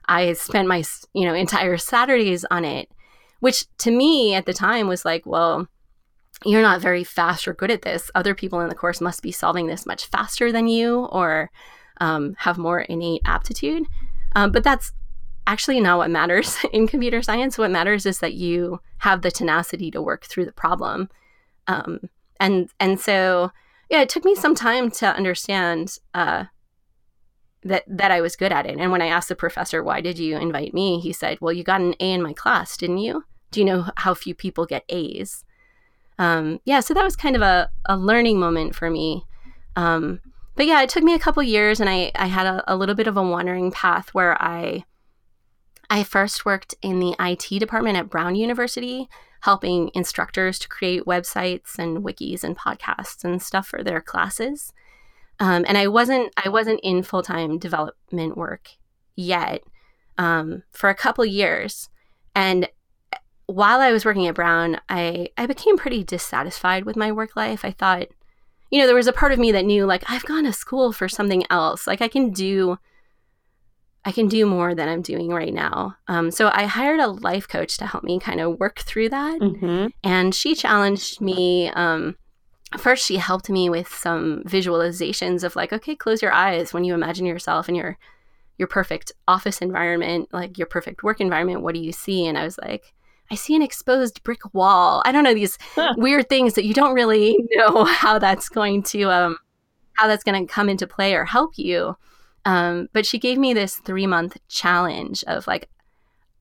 I 0.07 0.33
spent 0.33 0.67
my 0.67 0.83
you 1.13 1.25
know 1.25 1.33
entire 1.33 1.77
Saturdays 1.77 2.45
on 2.51 2.65
it, 2.65 2.89
which 3.39 3.65
to 3.79 3.91
me 3.91 4.33
at 4.33 4.45
the 4.45 4.53
time 4.53 4.87
was 4.87 5.05
like, 5.05 5.25
well, 5.25 5.67
you're 6.45 6.61
not 6.61 6.81
very 6.81 7.03
fast 7.03 7.47
or 7.47 7.53
good 7.53 7.71
at 7.71 7.83
this. 7.83 8.11
Other 8.15 8.35
people 8.35 8.59
in 8.61 8.69
the 8.69 8.75
course 8.75 9.01
must 9.01 9.21
be 9.21 9.31
solving 9.31 9.67
this 9.67 9.85
much 9.85 10.05
faster 10.07 10.51
than 10.51 10.67
you, 10.67 11.05
or 11.05 11.51
um, 12.01 12.35
have 12.39 12.57
more 12.57 12.81
innate 12.81 13.21
aptitude. 13.25 13.85
Um, 14.35 14.51
but 14.51 14.63
that's 14.63 14.91
actually 15.47 15.79
not 15.79 15.97
what 15.97 16.09
matters 16.09 16.57
in 16.73 16.87
computer 16.87 17.21
science. 17.21 17.57
What 17.57 17.71
matters 17.71 18.05
is 18.05 18.19
that 18.19 18.33
you 18.33 18.79
have 18.99 19.21
the 19.21 19.31
tenacity 19.31 19.91
to 19.91 20.01
work 20.01 20.25
through 20.25 20.45
the 20.45 20.51
problem. 20.51 21.09
Um, 21.67 22.09
and 22.39 22.69
and 22.79 22.99
so 22.99 23.51
yeah, 23.89 24.01
it 24.01 24.09
took 24.09 24.25
me 24.25 24.35
some 24.35 24.55
time 24.55 24.89
to 24.91 25.07
understand 25.07 25.97
uh, 26.13 26.45
that 27.65 27.83
that 27.87 28.11
I 28.11 28.21
was 28.21 28.35
good 28.35 28.51
at 28.51 28.65
it. 28.65 28.77
And 28.77 28.91
when 28.91 29.01
I 29.01 29.07
asked 29.07 29.29
the 29.29 29.35
professor, 29.35 29.83
"Why 29.83 29.99
did 29.99 30.17
you 30.19 30.37
invite 30.37 30.73
me?" 30.73 30.99
he 30.99 31.11
said, 31.11 31.39
"Well, 31.41 31.51
you 31.51 31.63
got 31.63 31.81
an 31.81 31.95
A 31.99 32.13
in 32.13 32.21
my 32.21 32.33
class, 32.33 32.77
didn't 32.77 32.99
you? 32.99 33.25
Do 33.51 33.59
you 33.59 33.65
know 33.65 33.87
how 33.97 34.13
few 34.13 34.35
people 34.35 34.65
get 34.65 34.85
A's?" 34.89 35.43
Um, 36.17 36.61
yeah, 36.63 36.79
so 36.79 36.93
that 36.93 37.03
was 37.03 37.15
kind 37.15 37.35
of 37.35 37.41
a, 37.41 37.69
a 37.85 37.97
learning 37.97 38.39
moment 38.39 38.75
for 38.75 38.89
me. 38.89 39.25
Um, 39.75 40.21
but 40.55 40.65
yeah, 40.67 40.81
it 40.81 40.89
took 40.89 41.03
me 41.03 41.13
a 41.13 41.19
couple 41.19 41.43
years, 41.43 41.81
and 41.81 41.89
I 41.89 42.11
I 42.15 42.27
had 42.27 42.45
a, 42.45 42.63
a 42.67 42.77
little 42.77 42.95
bit 42.95 43.07
of 43.07 43.17
a 43.17 43.23
wandering 43.23 43.71
path 43.71 44.13
where 44.13 44.41
I 44.41 44.85
I 45.89 46.03
first 46.03 46.45
worked 46.45 46.75
in 46.81 46.99
the 46.99 47.15
IT 47.19 47.59
department 47.59 47.97
at 47.97 48.09
Brown 48.09 48.35
University, 48.35 49.09
helping 49.41 49.91
instructors 49.93 50.59
to 50.59 50.67
create 50.67 51.05
websites 51.05 51.77
and 51.77 52.03
wikis 52.03 52.43
and 52.43 52.57
podcasts 52.57 53.23
and 53.23 53.41
stuff 53.41 53.67
for 53.67 53.83
their 53.83 54.01
classes. 54.01 54.71
Um, 55.39 55.65
and 55.67 55.77
I 55.77 55.87
wasn't 55.87 56.33
I 56.43 56.49
wasn't 56.49 56.79
in 56.83 57.03
full 57.03 57.23
time 57.23 57.57
development 57.57 58.37
work 58.37 58.69
yet 59.15 59.63
um, 60.17 60.63
for 60.71 60.89
a 60.89 60.95
couple 60.95 61.25
years. 61.25 61.89
And 62.33 62.69
while 63.47 63.79
I 63.79 63.91
was 63.91 64.05
working 64.05 64.27
at 64.27 64.35
Brown, 64.35 64.79
I 64.89 65.29
I 65.37 65.45
became 65.45 65.77
pretty 65.77 66.03
dissatisfied 66.03 66.85
with 66.85 66.95
my 66.95 67.11
work 67.11 67.35
life. 67.35 67.65
I 67.65 67.71
thought, 67.71 68.07
you 68.71 68.79
know, 68.79 68.87
there 68.87 68.95
was 68.95 69.07
a 69.07 69.13
part 69.13 69.31
of 69.31 69.39
me 69.39 69.51
that 69.51 69.65
knew 69.65 69.85
like 69.85 70.09
I've 70.09 70.25
gone 70.25 70.45
to 70.45 70.53
school 70.53 70.91
for 70.91 71.09
something 71.09 71.43
else. 71.49 71.87
Like 71.87 72.01
I 72.01 72.07
can 72.07 72.31
do 72.31 72.77
I 74.07 74.11
can 74.11 74.27
do 74.27 74.45
more 74.45 74.75
than 74.75 74.87
I'm 74.87 75.01
doing 75.01 75.29
right 75.29 75.53
now. 75.53 75.97
Um, 76.07 76.29
so 76.29 76.51
I 76.53 76.65
hired 76.65 76.99
a 76.99 77.07
life 77.07 77.47
coach 77.47 77.77
to 77.77 77.87
help 77.87 78.03
me 78.03 78.19
kind 78.19 78.39
of 78.39 78.59
work 78.59 78.79
through 78.79 79.09
that. 79.09 79.39
Mm-hmm. 79.39 79.87
And 80.03 80.33
she 80.33 80.53
challenged 80.53 81.21
me 81.21 81.69
um, 81.69 82.15
first 82.79 83.05
she 83.05 83.17
helped 83.17 83.49
me 83.49 83.69
with 83.69 83.87
some 83.93 84.43
visualizations 84.43 85.43
of 85.43 85.55
like 85.55 85.73
okay 85.73 85.95
close 85.95 86.21
your 86.21 86.31
eyes 86.31 86.73
when 86.73 86.83
you 86.83 86.93
imagine 86.93 87.25
yourself 87.25 87.69
in 87.69 87.75
your 87.75 87.97
your 88.57 88.67
perfect 88.67 89.11
office 89.27 89.59
environment 89.59 90.29
like 90.31 90.57
your 90.57 90.67
perfect 90.67 91.03
work 91.03 91.19
environment. 91.19 91.61
What 91.61 91.75
do 91.75 91.81
you 91.81 91.91
see? 91.91 92.25
And 92.25 92.37
i 92.37 92.43
was 92.43 92.57
like 92.57 92.93
i 93.31 93.35
see 93.35 93.55
an 93.55 93.61
exposed 93.61 94.23
brick 94.23 94.53
wall. 94.53 95.01
I 95.05 95.11
don't 95.11 95.23
know 95.23 95.33
these 95.33 95.57
weird 95.97 96.29
things 96.29 96.53
that 96.53 96.65
you 96.65 96.73
don't 96.73 96.93
really 96.93 97.37
know 97.51 97.83
how 97.83 98.19
that's 98.19 98.49
going 98.49 98.83
to 98.83 99.11
um 99.11 99.37
how 99.93 100.07
that's 100.07 100.23
going 100.23 100.45
to 100.45 100.53
come 100.53 100.69
into 100.69 100.87
play 100.87 101.15
or 101.15 101.25
help 101.25 101.57
you. 101.57 101.95
Um 102.45 102.89
but 102.93 103.05
she 103.05 103.19
gave 103.19 103.37
me 103.37 103.53
this 103.53 103.77
three 103.77 104.07
month 104.07 104.37
challenge 104.47 105.23
of 105.27 105.47
like 105.47 105.69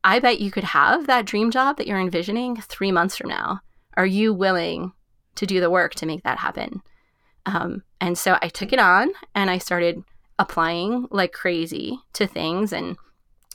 i 0.03 0.19
bet 0.19 0.41
you 0.41 0.51
could 0.51 0.65
have 0.65 1.07
that 1.07 1.27
dream 1.27 1.51
job 1.51 1.77
that 1.77 1.87
you're 1.87 2.01
envisioning 2.01 2.57
three 2.57 2.93
months 2.93 3.17
from 3.17 3.29
now. 3.29 3.61
Are 3.97 4.07
you 4.07 4.35
willing 4.35 4.93
to 5.37 5.47
do 5.47 5.61
the 5.61 5.71
work 5.71 5.95
to 5.97 6.07
make 6.07 6.23
that 6.25 6.39
happen. 6.39 6.83
Um, 7.47 7.83
and 8.01 8.17
so 8.17 8.39
I 8.41 8.49
took 8.49 8.73
it 8.73 8.79
on 8.79 9.13
and 9.35 9.51
I 9.51 9.59
started 9.59 10.03
applying 10.39 11.07
like 11.11 11.33
crazy 11.33 11.99
to 12.15 12.27
things 12.27 12.73
and, 12.73 12.97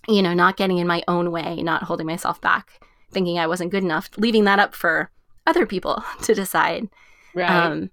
you 0.07 0.21
know, 0.21 0.33
not 0.33 0.57
getting 0.57 0.77
in 0.77 0.87
my 0.87 1.03
own 1.07 1.31
way, 1.31 1.61
not 1.61 1.83
holding 1.83 2.07
myself 2.07 2.39
back, 2.39 2.85
thinking 3.11 3.39
I 3.39 3.47
wasn't 3.47 3.71
good 3.71 3.83
enough, 3.83 4.09
leaving 4.17 4.43
that 4.45 4.59
up 4.59 4.75
for 4.75 5.11
other 5.47 5.65
people 5.65 6.03
to 6.23 6.33
decide. 6.33 6.89
Right. 7.33 7.49
Um, 7.49 7.91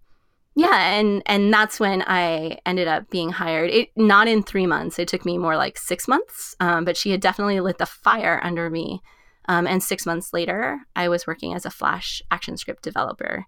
yeah, 0.59 0.93
and 0.93 1.23
and 1.27 1.53
that's 1.53 1.79
when 1.79 2.03
I 2.07 2.59
ended 2.65 2.89
up 2.89 3.11
being 3.11 3.29
hired. 3.29 3.69
It 3.69 3.91
not 3.95 4.27
in 4.27 4.43
three 4.43 4.67
months. 4.67 4.99
It 4.99 5.07
took 5.07 5.27
me 5.27 5.37
more 5.37 5.55
like 5.55 5.77
six 5.77 6.09
months. 6.09 6.57
Um, 6.61 6.87
but 6.87 6.97
she 6.97 7.11
had 7.11 7.21
definitely 7.21 7.61
lit 7.61 7.77
the 7.77 7.85
fire 7.85 8.41
under 8.43 8.71
me. 8.71 9.03
Um, 9.49 9.67
and 9.67 9.83
six 9.83 10.07
months 10.07 10.33
later, 10.33 10.81
I 10.97 11.09
was 11.11 11.27
working 11.27 11.53
as 11.53 11.67
a 11.67 11.71
Flash 11.71 12.23
ActionScript 12.33 12.81
developer 12.81 13.45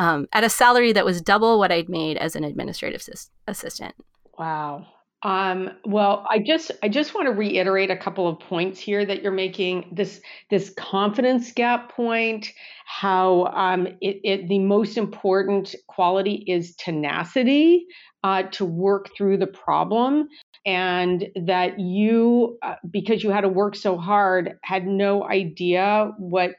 um, 0.00 0.26
at 0.32 0.42
a 0.42 0.48
salary 0.48 0.92
that 0.94 1.04
was 1.04 1.20
double 1.20 1.58
what 1.58 1.70
I'd 1.70 1.90
made 1.90 2.16
as 2.16 2.34
an 2.34 2.42
administrative 2.42 3.06
assistant. 3.46 3.94
Wow. 4.38 4.86
Um, 5.22 5.72
well, 5.84 6.26
I 6.30 6.38
just 6.38 6.70
I 6.82 6.88
just 6.88 7.14
want 7.14 7.26
to 7.26 7.32
reiterate 7.32 7.90
a 7.90 7.96
couple 7.96 8.26
of 8.26 8.40
points 8.40 8.80
here 8.80 9.04
that 9.04 9.22
you're 9.22 9.30
making. 9.30 9.92
This 9.94 10.22
this 10.48 10.70
confidence 10.78 11.52
gap 11.52 11.92
point, 11.92 12.50
how 12.86 13.44
um, 13.54 13.86
it, 14.00 14.20
it 14.24 14.48
the 14.48 14.58
most 14.58 14.96
important 14.96 15.74
quality 15.88 16.44
is 16.46 16.74
tenacity 16.76 17.84
uh, 18.24 18.44
to 18.52 18.64
work 18.64 19.10
through 19.14 19.36
the 19.36 19.46
problem, 19.46 20.28
and 20.64 21.28
that 21.44 21.78
you 21.78 22.56
uh, 22.62 22.76
because 22.90 23.22
you 23.22 23.28
had 23.28 23.42
to 23.42 23.50
work 23.50 23.76
so 23.76 23.98
hard 23.98 24.54
had 24.62 24.86
no 24.86 25.24
idea 25.24 26.12
what 26.16 26.52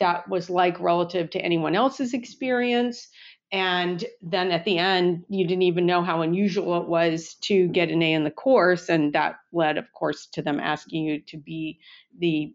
that 0.00 0.28
was 0.28 0.50
like 0.50 0.78
relative 0.80 1.30
to 1.30 1.40
anyone 1.40 1.74
else's 1.74 2.14
experience 2.14 3.08
and 3.52 4.04
then 4.22 4.50
at 4.50 4.64
the 4.64 4.78
end, 4.78 5.24
you 5.28 5.46
didn't 5.46 5.62
even 5.62 5.86
know 5.86 6.02
how 6.02 6.22
unusual 6.22 6.80
it 6.80 6.88
was 6.88 7.34
to 7.42 7.68
get 7.68 7.90
an 7.90 8.02
A 8.02 8.12
in 8.12 8.24
the 8.24 8.30
course. 8.30 8.88
And 8.88 9.12
that 9.12 9.36
led, 9.52 9.78
of 9.78 9.92
course, 9.92 10.26
to 10.32 10.42
them 10.42 10.58
asking 10.58 11.04
you 11.04 11.20
to 11.28 11.36
be 11.36 11.78
the, 12.18 12.54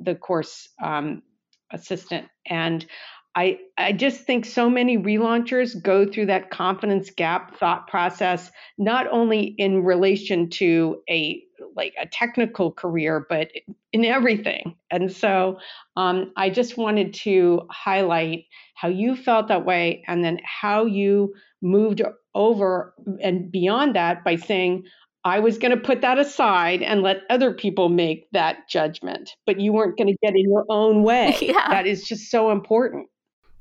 the 0.00 0.14
course 0.14 0.68
um, 0.82 1.22
assistant. 1.72 2.28
And 2.46 2.86
I, 3.38 3.60
I 3.78 3.92
just 3.92 4.22
think 4.22 4.44
so 4.44 4.68
many 4.68 4.98
relaunchers 4.98 5.80
go 5.80 6.04
through 6.04 6.26
that 6.26 6.50
confidence 6.50 7.08
gap 7.10 7.56
thought 7.56 7.86
process, 7.86 8.50
not 8.78 9.06
only 9.12 9.54
in 9.58 9.84
relation 9.84 10.50
to 10.50 11.00
a 11.08 11.40
like 11.76 11.94
a 12.00 12.06
technical 12.06 12.72
career, 12.72 13.24
but 13.28 13.52
in 13.92 14.04
everything. 14.04 14.74
And 14.90 15.12
so 15.12 15.58
um, 15.96 16.32
I 16.36 16.50
just 16.50 16.76
wanted 16.76 17.14
to 17.14 17.62
highlight 17.70 18.46
how 18.74 18.88
you 18.88 19.14
felt 19.14 19.46
that 19.46 19.64
way 19.64 20.02
and 20.08 20.24
then 20.24 20.40
how 20.42 20.86
you 20.86 21.32
moved 21.62 22.02
over 22.34 22.92
and 23.22 23.52
beyond 23.52 23.94
that 23.94 24.24
by 24.24 24.34
saying, 24.34 24.82
I 25.24 25.38
was 25.38 25.58
going 25.58 25.70
to 25.70 25.76
put 25.80 26.00
that 26.00 26.18
aside 26.18 26.82
and 26.82 27.02
let 27.02 27.18
other 27.30 27.52
people 27.52 27.88
make 27.88 28.28
that 28.32 28.68
judgment, 28.68 29.30
but 29.46 29.60
you 29.60 29.72
weren't 29.72 29.96
going 29.96 30.08
to 30.08 30.16
get 30.22 30.34
in 30.34 30.50
your 30.50 30.64
own 30.68 31.04
way. 31.04 31.36
yeah. 31.40 31.68
That 31.68 31.86
is 31.86 32.02
just 32.02 32.32
so 32.32 32.50
important. 32.50 33.08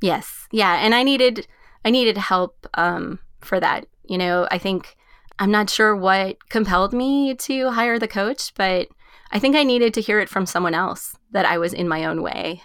Yes. 0.01 0.47
Yeah. 0.51 0.75
And 0.75 0.93
I 0.93 1.03
needed 1.03 1.47
I 1.85 1.89
needed 1.89 2.17
help 2.17 2.67
um, 2.73 3.19
for 3.41 3.59
that. 3.59 3.85
You 4.07 4.17
know, 4.17 4.47
I 4.51 4.57
think 4.57 4.95
I'm 5.39 5.51
not 5.51 5.69
sure 5.69 5.95
what 5.95 6.49
compelled 6.49 6.93
me 6.93 7.35
to 7.35 7.71
hire 7.71 7.99
the 7.99 8.07
coach, 8.07 8.53
but 8.55 8.87
I 9.31 9.39
think 9.39 9.55
I 9.55 9.63
needed 9.63 9.93
to 9.95 10.01
hear 10.01 10.19
it 10.19 10.29
from 10.29 10.45
someone 10.45 10.73
else 10.73 11.15
that 11.31 11.45
I 11.45 11.57
was 11.57 11.73
in 11.73 11.87
my 11.87 12.05
own 12.05 12.21
way. 12.21 12.61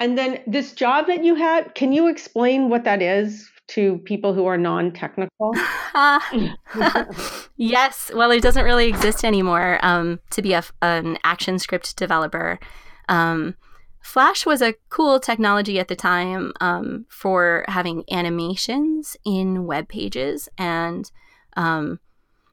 And 0.00 0.18
then 0.18 0.40
this 0.46 0.72
job 0.72 1.06
that 1.06 1.24
you 1.24 1.36
had, 1.36 1.74
can 1.74 1.92
you 1.92 2.08
explain 2.08 2.68
what 2.68 2.84
that 2.84 3.00
is 3.00 3.50
to 3.68 3.98
people 3.98 4.34
who 4.34 4.44
are 4.46 4.58
non-technical? 4.58 5.54
yes. 7.56 8.10
Well, 8.14 8.30
it 8.30 8.42
doesn't 8.42 8.64
really 8.64 8.88
exist 8.88 9.24
anymore 9.24 9.78
um, 9.82 10.20
to 10.30 10.42
be 10.42 10.52
a, 10.52 10.64
an 10.82 11.18
ActionScript 11.24 11.94
developer. 11.94 12.58
Um, 13.08 13.54
Flash 14.04 14.44
was 14.44 14.60
a 14.60 14.74
cool 14.90 15.18
technology 15.18 15.80
at 15.80 15.88
the 15.88 15.96
time 15.96 16.52
um, 16.60 17.06
for 17.08 17.64
having 17.68 18.04
animations 18.10 19.16
in 19.24 19.64
web 19.64 19.88
pages. 19.88 20.46
And 20.58 21.10
um, 21.56 21.98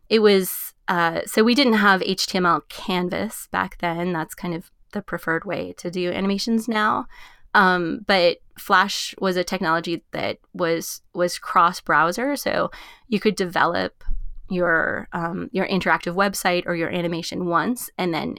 it 0.08 0.20
was, 0.20 0.74
uh, 0.88 1.22
so 1.26 1.44
we 1.44 1.54
didn't 1.54 1.74
have 1.74 2.00
HTML 2.02 2.68
canvas 2.70 3.50
back 3.52 3.78
then. 3.80 4.14
That's 4.14 4.34
kind 4.34 4.54
of 4.54 4.72
the 4.94 5.02
preferred 5.02 5.44
way 5.44 5.74
to 5.74 5.92
do 5.92 6.10
animations 6.10 6.70
now. 6.70 7.06
Um, 7.54 8.06
but 8.08 8.38
Flash 8.58 9.14
was 9.20 9.36
a 9.36 9.44
technology 9.44 10.06
that 10.12 10.38
was 10.54 11.02
was 11.14 11.38
cross 11.38 11.82
browser, 11.82 12.38
so 12.38 12.72
you 13.10 13.20
could 13.20 13.36
develop 13.36 14.06
your 14.50 15.10
um, 15.12 15.50
your 15.52 15.68
interactive 15.68 16.16
website 16.16 16.64
or 16.66 16.76
your 16.76 16.90
animation 16.90 17.46
once, 17.46 17.90
and 17.98 18.14
then 18.14 18.38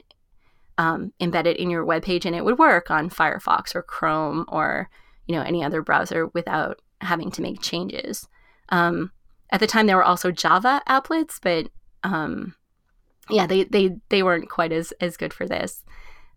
um, 0.77 1.13
embed 1.19 1.45
it 1.45 1.57
in 1.57 1.69
your 1.69 1.85
web 1.85 2.03
page 2.03 2.25
and 2.25 2.35
it 2.35 2.43
would 2.43 2.57
work 2.57 2.89
on 2.89 3.09
Firefox 3.09 3.75
or 3.75 3.83
Chrome 3.83 4.45
or 4.47 4.89
you 5.27 5.35
know 5.35 5.41
any 5.41 5.63
other 5.63 5.81
browser 5.81 6.27
without 6.27 6.81
having 7.01 7.31
to 7.31 7.41
make 7.41 7.61
changes. 7.61 8.27
Um, 8.69 9.11
at 9.49 9.59
the 9.59 9.67
time, 9.67 9.85
there 9.85 9.97
were 9.97 10.03
also 10.03 10.31
Java 10.31 10.81
applets, 10.87 11.37
but 11.41 11.69
um, 12.03 12.55
yeah, 13.29 13.45
they, 13.45 13.63
they 13.65 13.97
they 14.09 14.23
weren't 14.23 14.49
quite 14.49 14.71
as 14.71 14.91
as 14.99 15.17
good 15.17 15.33
for 15.33 15.47
this. 15.47 15.83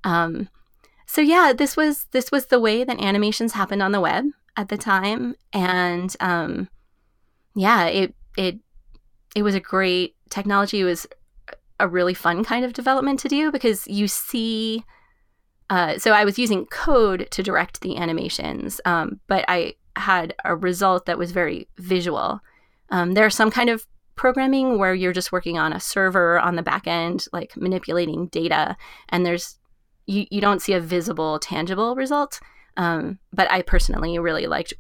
Um, 0.05 0.49
so 1.07 1.21
yeah, 1.21 1.53
this 1.57 1.77
was 1.77 2.07
this 2.11 2.31
was 2.31 2.47
the 2.47 2.61
way 2.61 2.85
that 2.85 3.01
animations 3.01 3.53
happened 3.53 3.83
on 3.83 3.93
the 3.93 4.01
web 4.01 4.27
at 4.57 4.69
the 4.69 4.77
time, 4.77 5.35
and 5.53 6.15
um, 6.21 6.69
yeah, 7.55 7.87
it 7.87 8.15
it 8.37 8.59
it 9.35 9.43
was 9.43 9.55
a 9.55 9.61
great 9.61 10.15
technology. 10.31 10.81
It 10.81 10.85
was 10.85 11.07
a 11.79 11.89
really 11.89 12.15
fun 12.15 12.45
kind 12.45 12.65
of 12.65 12.73
development 12.73 13.21
to 13.21 13.29
do 13.29 13.51
because 13.51 13.87
you 13.87 14.09
see. 14.09 14.85
Uh, 15.69 15.99
so 15.99 16.13
I 16.13 16.25
was 16.25 16.39
using 16.39 16.67
code 16.67 17.27
to 17.33 17.43
direct 17.43 17.81
the 17.81 17.97
animations, 17.97 18.81
um, 18.85 19.21
but 19.27 19.45
I 19.49 19.75
had 19.97 20.35
a 20.45 20.55
result 20.55 21.07
that 21.07 21.19
was 21.19 21.33
very 21.33 21.69
visual. 21.79 22.41
Um, 22.91 23.15
there's 23.15 23.35
some 23.35 23.51
kind 23.51 23.69
of 23.69 23.85
programming 24.15 24.79
where 24.79 24.95
you're 24.95 25.13
just 25.13 25.33
working 25.33 25.59
on 25.59 25.73
a 25.73 25.81
server 25.81 26.39
on 26.39 26.55
the 26.55 26.63
back 26.63 26.87
end, 26.87 27.27
like 27.33 27.57
manipulating 27.57 28.29
data, 28.29 28.77
and 29.09 29.27
there's 29.27 29.59
you, 30.07 30.27
you 30.31 30.41
don't 30.41 30.63
see 30.63 30.73
a 30.73 30.81
visible, 30.81 31.39
tangible 31.39 31.97
result. 31.97 32.41
Um, 32.77 33.19
but 33.33 33.51
I 33.51 33.63
personally 33.63 34.19
really 34.19 34.47
liked 34.47 34.75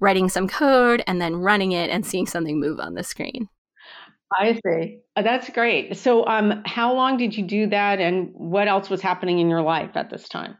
writing 0.00 0.28
some 0.28 0.48
code 0.48 1.02
and 1.06 1.20
then 1.20 1.36
running 1.36 1.72
it 1.72 1.90
and 1.90 2.06
seeing 2.06 2.26
something 2.26 2.60
move 2.60 2.78
on 2.78 2.94
the 2.94 3.02
screen. 3.02 3.48
I 4.32 4.60
see. 4.64 5.00
Uh, 5.16 5.22
that's 5.22 5.48
great. 5.50 5.96
So, 5.96 6.26
um, 6.26 6.62
how 6.66 6.94
long 6.94 7.16
did 7.16 7.36
you 7.36 7.44
do 7.44 7.66
that, 7.68 7.98
and 7.98 8.30
what 8.34 8.68
else 8.68 8.90
was 8.90 9.00
happening 9.00 9.38
in 9.38 9.48
your 9.48 9.62
life 9.62 9.90
at 9.94 10.10
this 10.10 10.28
time? 10.28 10.56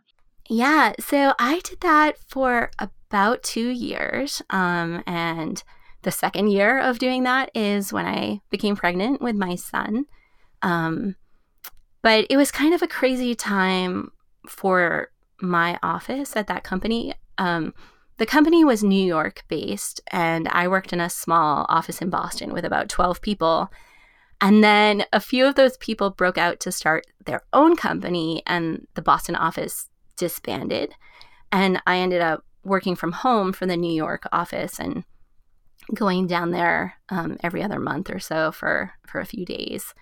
Yeah, 0.48 0.92
so 0.98 1.34
I 1.38 1.60
did 1.62 1.80
that 1.80 2.16
for 2.26 2.70
about 2.78 3.42
two 3.42 3.68
years, 3.68 4.40
um, 4.50 5.02
and 5.06 5.62
the 6.02 6.10
second 6.10 6.48
year 6.48 6.78
of 6.78 6.98
doing 6.98 7.24
that 7.24 7.50
is 7.54 7.92
when 7.92 8.06
I 8.06 8.40
became 8.50 8.76
pregnant 8.76 9.20
with 9.20 9.36
my 9.36 9.56
son. 9.56 10.06
Um, 10.62 11.16
but 12.02 12.26
it 12.30 12.36
was 12.36 12.50
kind 12.50 12.72
of 12.72 12.82
a 12.82 12.88
crazy 12.88 13.34
time 13.34 14.12
for 14.48 15.10
my 15.40 15.78
office 15.82 16.36
at 16.36 16.46
that 16.46 16.64
company. 16.64 17.14
Um, 17.36 17.74
the 18.18 18.26
company 18.26 18.64
was 18.64 18.82
New 18.82 19.04
York 19.04 19.44
based, 19.48 20.00
and 20.08 20.48
I 20.48 20.66
worked 20.66 20.92
in 20.92 21.00
a 21.00 21.08
small 21.08 21.66
office 21.68 22.02
in 22.02 22.10
Boston 22.10 22.52
with 22.52 22.64
about 22.64 22.88
12 22.88 23.22
people. 23.22 23.72
And 24.40 24.62
then 24.62 25.04
a 25.12 25.20
few 25.20 25.46
of 25.46 25.54
those 25.54 25.76
people 25.78 26.10
broke 26.10 26.38
out 26.38 26.60
to 26.60 26.72
start 26.72 27.06
their 27.24 27.42
own 27.52 27.76
company, 27.76 28.42
and 28.44 28.86
the 28.94 29.02
Boston 29.02 29.36
office 29.36 29.88
disbanded. 30.16 30.94
And 31.52 31.80
I 31.86 31.98
ended 31.98 32.20
up 32.20 32.44
working 32.64 32.96
from 32.96 33.12
home 33.12 33.52
for 33.52 33.66
the 33.66 33.76
New 33.76 33.92
York 33.92 34.28
office 34.32 34.80
and 34.80 35.04
going 35.94 36.26
down 36.26 36.50
there 36.50 36.94
um, 37.08 37.38
every 37.42 37.62
other 37.62 37.78
month 37.78 38.10
or 38.10 38.18
so 38.18 38.52
for, 38.52 38.92
for 39.06 39.20
a 39.20 39.26
few 39.26 39.46
days. 39.46 39.94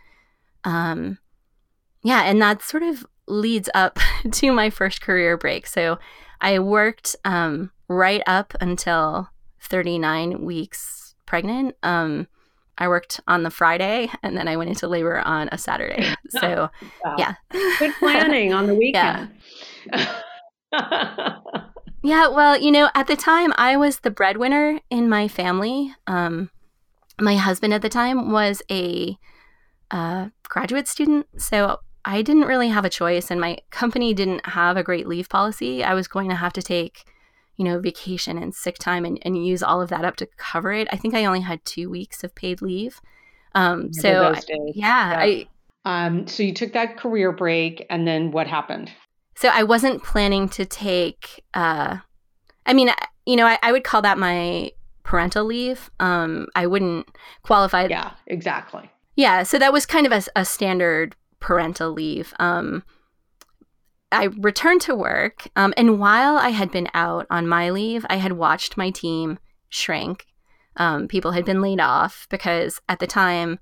Um, 0.64 1.18
yeah, 2.02 2.22
and 2.22 2.40
that 2.40 2.62
sort 2.62 2.82
of 2.82 3.06
leads 3.28 3.68
up 3.74 3.98
to 4.32 4.52
my 4.52 4.70
first 4.70 5.02
career 5.02 5.36
break. 5.36 5.66
So 5.66 5.98
I 6.40 6.58
worked 6.58 7.16
um, 7.24 7.70
right 7.88 8.22
up 8.26 8.54
until 8.60 9.28
39 9.60 10.44
weeks 10.44 11.14
pregnant. 11.26 11.74
Um, 11.82 12.28
I 12.78 12.88
worked 12.88 13.20
on 13.26 13.42
the 13.42 13.50
Friday 13.50 14.10
and 14.22 14.36
then 14.36 14.48
I 14.48 14.56
went 14.56 14.70
into 14.70 14.86
labor 14.88 15.18
on 15.20 15.48
a 15.52 15.58
Saturday. 15.58 16.14
So, 16.28 16.68
yeah. 17.16 17.34
Good 17.50 17.94
planning 17.98 18.52
on 18.52 18.66
the 18.66 18.74
weekend. 18.78 19.30
Yeah. 19.86 20.14
yeah. 22.02 22.26
well, 22.26 22.58
you 22.58 22.72
know, 22.72 22.90
at 22.94 23.06
the 23.06 23.16
time 23.16 23.54
I 23.56 23.76
was 23.76 24.00
the 24.00 24.10
breadwinner 24.10 24.80
in 24.90 25.08
my 25.08 25.28
family. 25.28 25.94
Um, 26.06 26.50
my 27.20 27.36
husband 27.36 27.72
at 27.72 27.80
the 27.80 27.88
time 27.88 28.32
was 28.32 28.60
a 28.70 29.16
uh, 29.90 30.28
graduate 30.48 30.88
student. 30.88 31.26
So 31.38 31.78
I 32.06 32.22
didn't 32.22 32.44
really 32.44 32.68
have 32.68 32.84
a 32.84 32.90
choice, 32.90 33.30
and 33.30 33.40
my 33.40 33.58
company 33.70 34.14
didn't 34.14 34.46
have 34.46 34.76
a 34.76 34.82
great 34.82 35.06
leave 35.06 35.28
policy. 35.28 35.84
I 35.84 35.92
was 35.92 36.08
going 36.08 36.30
to 36.30 36.36
have 36.36 36.52
to 36.54 36.62
take 36.62 37.04
you 37.56 37.64
know, 37.64 37.80
vacation 37.80 38.38
and 38.38 38.54
sick 38.54 38.78
time 38.78 39.04
and, 39.04 39.18
and 39.22 39.44
use 39.44 39.62
all 39.62 39.80
of 39.80 39.88
that 39.88 40.04
up 40.04 40.16
to 40.16 40.26
cover 40.36 40.72
it. 40.72 40.88
I 40.92 40.96
think 40.96 41.14
I 41.14 41.24
only 41.24 41.40
had 41.40 41.64
two 41.64 41.90
weeks 41.90 42.22
of 42.22 42.34
paid 42.34 42.60
leave. 42.62 43.00
Um, 43.54 43.92
so 43.92 44.34
I, 44.34 44.42
yeah, 44.48 44.66
yeah, 44.74 45.16
I. 45.18 45.48
Um, 45.84 46.26
so 46.26 46.42
you 46.42 46.52
took 46.52 46.72
that 46.74 46.98
career 46.98 47.32
break, 47.32 47.86
and 47.88 48.06
then 48.06 48.30
what 48.30 48.46
happened? 48.46 48.90
So 49.34 49.48
I 49.48 49.62
wasn't 49.62 50.02
planning 50.02 50.48
to 50.50 50.66
take. 50.66 51.44
Uh, 51.54 51.98
I 52.66 52.74
mean, 52.74 52.90
you 53.24 53.36
know, 53.36 53.46
I, 53.46 53.58
I 53.62 53.72
would 53.72 53.84
call 53.84 54.02
that 54.02 54.18
my 54.18 54.72
parental 55.02 55.44
leave. 55.44 55.90
Um, 56.00 56.48
I 56.54 56.66
wouldn't 56.66 57.08
qualify. 57.42 57.86
Yeah, 57.86 58.12
exactly. 58.26 58.90
Yeah, 59.14 59.44
so 59.44 59.58
that 59.58 59.72
was 59.72 59.86
kind 59.86 60.06
of 60.06 60.12
a, 60.12 60.22
a 60.38 60.44
standard 60.44 61.16
parental 61.40 61.90
leave. 61.92 62.34
Um, 62.38 62.82
I 64.12 64.24
returned 64.24 64.80
to 64.82 64.94
work, 64.94 65.48
um, 65.56 65.74
and 65.76 65.98
while 65.98 66.36
I 66.36 66.50
had 66.50 66.70
been 66.70 66.88
out 66.94 67.26
on 67.28 67.48
my 67.48 67.70
leave, 67.70 68.06
I 68.08 68.16
had 68.16 68.32
watched 68.32 68.76
my 68.76 68.90
team 68.90 69.38
shrink. 69.68 70.26
Um, 70.76 71.08
people 71.08 71.32
had 71.32 71.44
been 71.44 71.60
laid 71.60 71.80
off 71.80 72.26
because 72.30 72.80
at 72.88 72.98
the 72.98 73.06
time, 73.06 73.58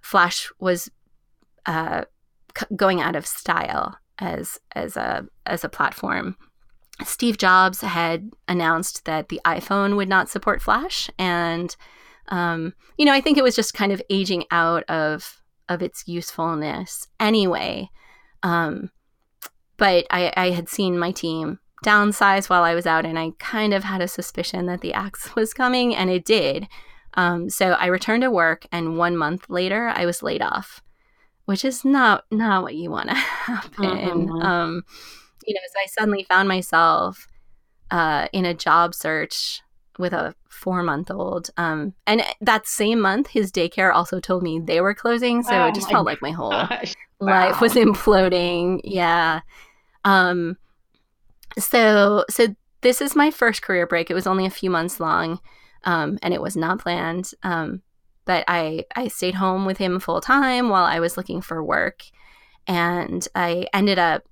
Flash 0.00 0.50
was 0.58 0.90
uh, 1.66 2.04
c- 2.58 2.66
going 2.74 3.00
out 3.00 3.14
of 3.14 3.26
style 3.26 3.96
as 4.18 4.58
as 4.72 4.96
a 4.96 5.26
as 5.46 5.64
a 5.64 5.68
platform. 5.68 6.36
Steve 7.04 7.38
Jobs 7.38 7.80
had 7.80 8.30
announced 8.48 9.04
that 9.04 9.28
the 9.28 9.40
iPhone 9.44 9.96
would 9.96 10.08
not 10.08 10.28
support 10.28 10.60
Flash, 10.60 11.10
and 11.18 11.76
um, 12.28 12.74
you 12.96 13.04
know, 13.04 13.12
I 13.12 13.20
think 13.20 13.38
it 13.38 13.44
was 13.44 13.56
just 13.56 13.74
kind 13.74 13.92
of 13.92 14.02
aging 14.10 14.44
out 14.50 14.84
of 14.84 15.39
of 15.70 15.82
its 15.82 16.06
usefulness 16.06 17.08
anyway. 17.18 17.88
Um, 18.42 18.90
but 19.78 20.06
I, 20.10 20.32
I 20.36 20.50
had 20.50 20.68
seen 20.68 20.98
my 20.98 21.12
team 21.12 21.60
downsize 21.84 22.50
while 22.50 22.62
I 22.62 22.74
was 22.74 22.86
out, 22.86 23.06
and 23.06 23.18
I 23.18 23.30
kind 23.38 23.72
of 23.72 23.84
had 23.84 24.02
a 24.02 24.08
suspicion 24.08 24.66
that 24.66 24.82
the 24.82 24.92
axe 24.92 25.34
was 25.36 25.54
coming, 25.54 25.96
and 25.96 26.10
it 26.10 26.26
did. 26.26 26.68
Um, 27.14 27.48
so 27.48 27.70
I 27.72 27.86
returned 27.86 28.22
to 28.22 28.30
work, 28.30 28.66
and 28.70 28.98
one 28.98 29.16
month 29.16 29.48
later, 29.48 29.88
I 29.94 30.04
was 30.04 30.22
laid 30.22 30.42
off, 30.42 30.82
which 31.46 31.64
is 31.64 31.84
not 31.84 32.24
not 32.30 32.62
what 32.62 32.74
you 32.74 32.90
want 32.90 33.08
to 33.08 33.14
happen. 33.14 34.28
Mm-hmm. 34.28 34.42
Um, 34.42 34.82
you 35.46 35.54
know, 35.54 35.60
so 35.72 35.80
I 35.80 35.86
suddenly 35.86 36.24
found 36.24 36.48
myself 36.48 37.26
uh, 37.90 38.28
in 38.32 38.44
a 38.44 38.54
job 38.54 38.94
search 38.94 39.62
with 39.98 40.12
a 40.12 40.34
four 40.48 40.82
month 40.82 41.10
old. 41.10 41.50
Um, 41.56 41.94
and 42.06 42.22
that 42.40 42.66
same 42.66 43.00
month, 43.00 43.28
his 43.28 43.50
daycare 43.50 43.92
also 43.92 44.20
told 44.20 44.42
me 44.42 44.60
they 44.60 44.80
were 44.80 44.94
closing. 44.94 45.42
So 45.42 45.54
oh 45.54 45.66
it 45.66 45.74
just 45.74 45.90
felt 45.90 46.06
gosh. 46.06 46.12
like 46.12 46.22
my 46.22 46.30
whole 46.30 46.50
wow. 46.50 46.78
life 47.20 47.60
was 47.60 47.74
imploding. 47.74 48.80
Yeah. 48.84 49.40
Um, 50.04 50.56
so, 51.58 52.24
so 52.30 52.54
this 52.80 53.00
is 53.00 53.16
my 53.16 53.30
first 53.30 53.62
career 53.62 53.86
break. 53.86 54.10
It 54.10 54.14
was 54.14 54.26
only 54.26 54.46
a 54.46 54.50
few 54.50 54.70
months 54.70 55.00
long, 55.00 55.40
um, 55.84 56.18
and 56.22 56.32
it 56.32 56.40
was 56.40 56.56
not 56.56 56.80
planned. 56.80 57.32
Um, 57.42 57.82
but 58.24 58.44
I, 58.46 58.84
I 58.94 59.08
stayed 59.08 59.34
home 59.34 59.66
with 59.66 59.78
him 59.78 59.98
full 59.98 60.20
time 60.20 60.68
while 60.68 60.84
I 60.84 61.00
was 61.00 61.16
looking 61.16 61.40
for 61.40 61.62
work. 61.64 62.04
And 62.66 63.26
I 63.34 63.66
ended 63.72 63.98
up 63.98 64.22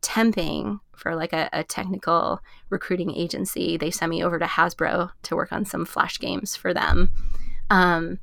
temping 0.00 0.80
for 0.96 1.14
like 1.14 1.32
a, 1.32 1.48
a, 1.52 1.64
technical 1.64 2.40
recruiting 2.74 3.14
agency. 3.14 3.78
They 3.78 3.90
sent 3.90 4.10
me 4.10 4.22
over 4.22 4.38
to 4.38 4.44
Hasbro 4.44 5.12
to 5.22 5.36
work 5.36 5.52
on 5.52 5.64
some 5.64 5.86
flash 5.86 6.18
games 6.18 6.56
for 6.56 6.74
them. 6.74 7.12
Um, 7.70 8.18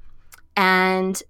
and 0.55 1.21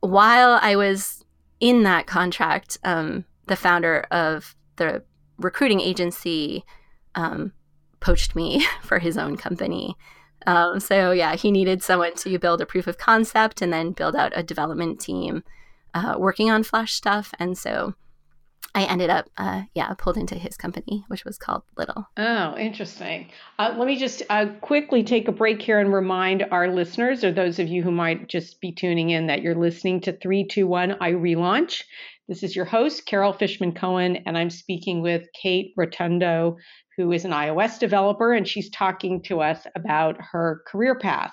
while 0.00 0.58
I 0.60 0.76
was 0.76 1.24
in 1.60 1.84
that 1.84 2.06
contract, 2.06 2.76
um, 2.84 3.24
the 3.46 3.56
founder 3.56 4.06
of 4.10 4.54
the 4.76 5.02
recruiting 5.38 5.80
agency 5.80 6.64
um, 7.14 7.52
poached 8.00 8.34
me 8.34 8.66
for 8.82 8.98
his 8.98 9.16
own 9.16 9.36
company. 9.36 9.96
Um, 10.46 10.80
so 10.80 11.12
yeah, 11.12 11.36
he 11.36 11.50
needed 11.50 11.82
someone 11.82 12.14
to 12.16 12.38
build 12.38 12.60
a 12.60 12.66
proof 12.66 12.86
of 12.86 12.98
concept 12.98 13.62
and 13.62 13.72
then 13.72 13.92
build 13.92 14.14
out 14.14 14.32
a 14.36 14.42
development 14.42 15.00
team 15.00 15.42
uh, 15.94 16.16
working 16.18 16.50
on 16.50 16.64
Flash 16.64 16.92
stuff. 16.92 17.32
And 17.38 17.56
so 17.56 17.94
I 18.74 18.84
ended 18.84 19.08
up, 19.08 19.30
uh, 19.36 19.62
yeah, 19.74 19.94
pulled 19.94 20.16
into 20.16 20.34
his 20.34 20.56
company, 20.56 21.04
which 21.06 21.24
was 21.24 21.38
called 21.38 21.62
Little. 21.76 22.08
Oh, 22.16 22.56
interesting. 22.56 23.28
Uh, 23.56 23.74
let 23.78 23.86
me 23.86 23.96
just 23.96 24.22
uh, 24.28 24.46
quickly 24.60 25.04
take 25.04 25.28
a 25.28 25.32
break 25.32 25.62
here 25.62 25.78
and 25.78 25.92
remind 25.92 26.44
our 26.50 26.68
listeners, 26.68 27.22
or 27.22 27.30
those 27.30 27.60
of 27.60 27.68
you 27.68 27.84
who 27.84 27.92
might 27.92 28.28
just 28.28 28.60
be 28.60 28.72
tuning 28.72 29.10
in, 29.10 29.28
that 29.28 29.42
you're 29.42 29.54
listening 29.54 30.00
to 30.02 30.12
321 30.12 30.96
iRelaunch. 31.00 31.82
This 32.26 32.42
is 32.42 32.56
your 32.56 32.64
host, 32.64 33.06
Carol 33.06 33.32
Fishman 33.32 33.74
Cohen, 33.74 34.16
and 34.26 34.36
I'm 34.36 34.50
speaking 34.50 35.02
with 35.02 35.28
Kate 35.40 35.72
Rotundo, 35.76 36.56
who 36.96 37.12
is 37.12 37.24
an 37.24 37.30
iOS 37.30 37.78
developer, 37.78 38.32
and 38.32 38.48
she's 38.48 38.70
talking 38.70 39.22
to 39.24 39.40
us 39.40 39.66
about 39.76 40.16
her 40.32 40.62
career 40.66 40.98
path. 40.98 41.32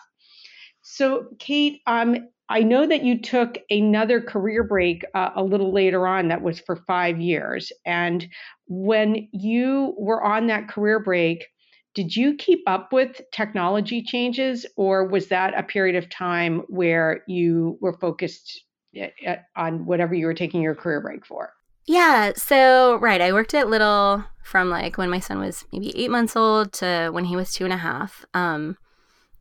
So, 0.84 1.28
Kate, 1.40 1.82
um, 1.88 2.18
I 2.52 2.64
know 2.64 2.86
that 2.86 3.04
you 3.04 3.18
took 3.18 3.58
another 3.70 4.20
career 4.20 4.62
break 4.62 5.06
uh, 5.16 5.30
a 5.38 5.44
little 5.44 5.74
later 5.74 6.06
on 6.06 6.28
that 6.28 6.42
was 6.42 6.60
for 6.60 6.76
five 6.76 7.18
years. 7.20 7.72
And 7.86 8.28
when 8.68 9.30
you 9.32 9.96
were 9.98 10.22
on 10.22 10.48
that 10.48 10.68
career 10.68 11.00
break, 11.00 11.48
did 11.96 12.14
you 12.14 12.36
keep 12.36 12.62
up 12.68 12.92
with 12.92 13.22
technology 13.32 14.04
changes, 14.04 14.66
or 14.76 15.08
was 15.08 15.28
that 15.28 15.58
a 15.58 15.64
period 15.64 15.96
of 15.96 16.10
time 16.10 16.64
where 16.68 17.24
you 17.26 17.78
were 17.80 17.98
focused 18.00 18.66
eh, 18.98 19.10
eh, 19.26 19.38
on 19.56 19.86
whatever 19.86 20.14
you 20.14 20.26
were 20.26 20.34
taking 20.34 20.62
your 20.62 20.76
career 20.76 21.00
break 21.00 21.26
for? 21.26 21.54
Yeah. 21.86 22.34
So, 22.36 22.98
right. 22.98 23.22
I 23.22 23.32
worked 23.32 23.54
at 23.54 23.70
Little 23.70 24.26
from 24.44 24.70
like 24.70 24.98
when 24.98 25.10
my 25.10 25.20
son 25.20 25.40
was 25.40 25.66
maybe 25.72 25.98
eight 25.98 26.12
months 26.12 26.36
old 26.36 26.74
to 26.74 27.12
when 27.12 27.26
he 27.26 27.38
was 27.38 27.54
two 27.54 27.64
and 27.64 27.74
a 27.74 27.78
half. 27.78 28.26
Um, 28.34 28.78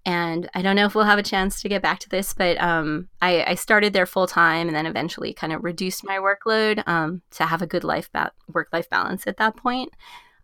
and 0.07 0.49
I 0.55 0.63
don't 0.63 0.77
know 0.77 0.87
if 0.87 0.95
we'll 0.95 1.05
have 1.05 1.19
a 1.19 1.23
chance 1.23 1.61
to 1.61 1.69
get 1.69 1.83
back 1.83 1.99
to 2.01 2.09
this, 2.09 2.33
but 2.33 2.61
um, 2.61 3.09
I, 3.21 3.45
I, 3.45 3.55
started 3.55 3.93
there 3.93 4.07
full 4.07 4.27
time 4.27 4.67
and 4.67 4.75
then 4.75 4.87
eventually 4.87 5.35
kind 5.35 5.53
of 5.53 5.63
reduced 5.63 6.05
my 6.05 6.19
workload 6.19 6.83
um, 6.89 7.21
to 7.33 7.45
have 7.45 7.61
a 7.61 7.67
good 7.67 7.85
life 7.85 8.11
ba- 8.11 8.33
work 8.53 8.69
life 8.73 8.89
balance 8.89 9.27
at 9.27 9.37
that 9.37 9.57
point. 9.57 9.93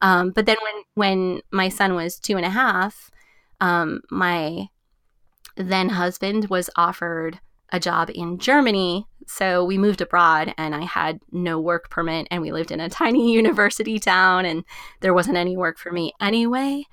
Um, 0.03 0.31
but 0.31 0.45
then 0.45 0.57
when 0.63 0.83
when 0.95 1.41
my 1.51 1.71
son 1.71 1.95
was 1.95 2.19
two 2.19 2.37
and 2.37 2.45
a 2.45 2.51
half, 2.51 3.11
um, 3.61 4.03
my 4.11 4.69
then 5.57 5.89
husband 5.89 6.51
was 6.51 6.69
offered 6.77 7.41
a 7.73 7.81
job 7.81 8.11
in 8.15 8.39
Germany. 8.39 9.07
So 9.27 9.65
we 9.65 9.79
moved 9.79 10.01
abroad 10.01 10.55
and 10.57 10.75
I 10.75 10.85
had 10.85 11.21
no 11.33 11.59
work 11.59 11.91
permit 11.91 12.29
and 12.31 12.43
we 12.43 12.53
lived 12.53 12.71
in 12.71 12.81
a 12.81 12.89
tiny 12.91 13.33
university 13.33 13.99
town 13.99 14.45
and 14.45 14.65
there 15.01 15.15
wasn't 15.15 15.39
any 15.39 15.57
work 15.57 15.79
for 15.79 15.91
me 15.91 16.13
anyway. 16.21 16.85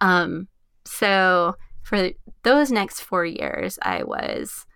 Um, 0.00 0.48
so 0.84 1.56
for 1.82 2.10
those 2.42 2.70
next 2.70 3.00
four 3.00 3.24
years, 3.24 3.78
I 3.82 4.02
was 4.04 4.66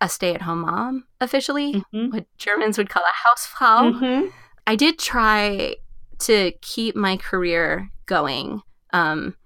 a 0.00 0.08
stay 0.08 0.34
at 0.34 0.42
home 0.42 0.60
mom 0.60 1.04
officially, 1.20 1.74
mm-hmm. 1.74 2.10
what 2.10 2.26
Germans 2.38 2.78
would 2.78 2.90
call 2.90 3.02
a 3.02 3.28
Hausfrau. 3.28 3.92
Mm-hmm. 3.92 4.28
I 4.66 4.76
did 4.76 4.98
try 4.98 5.76
to 6.20 6.52
keep 6.60 6.96
my 6.96 7.16
career 7.16 7.90
going. 8.06 8.62
Um, 8.92 9.36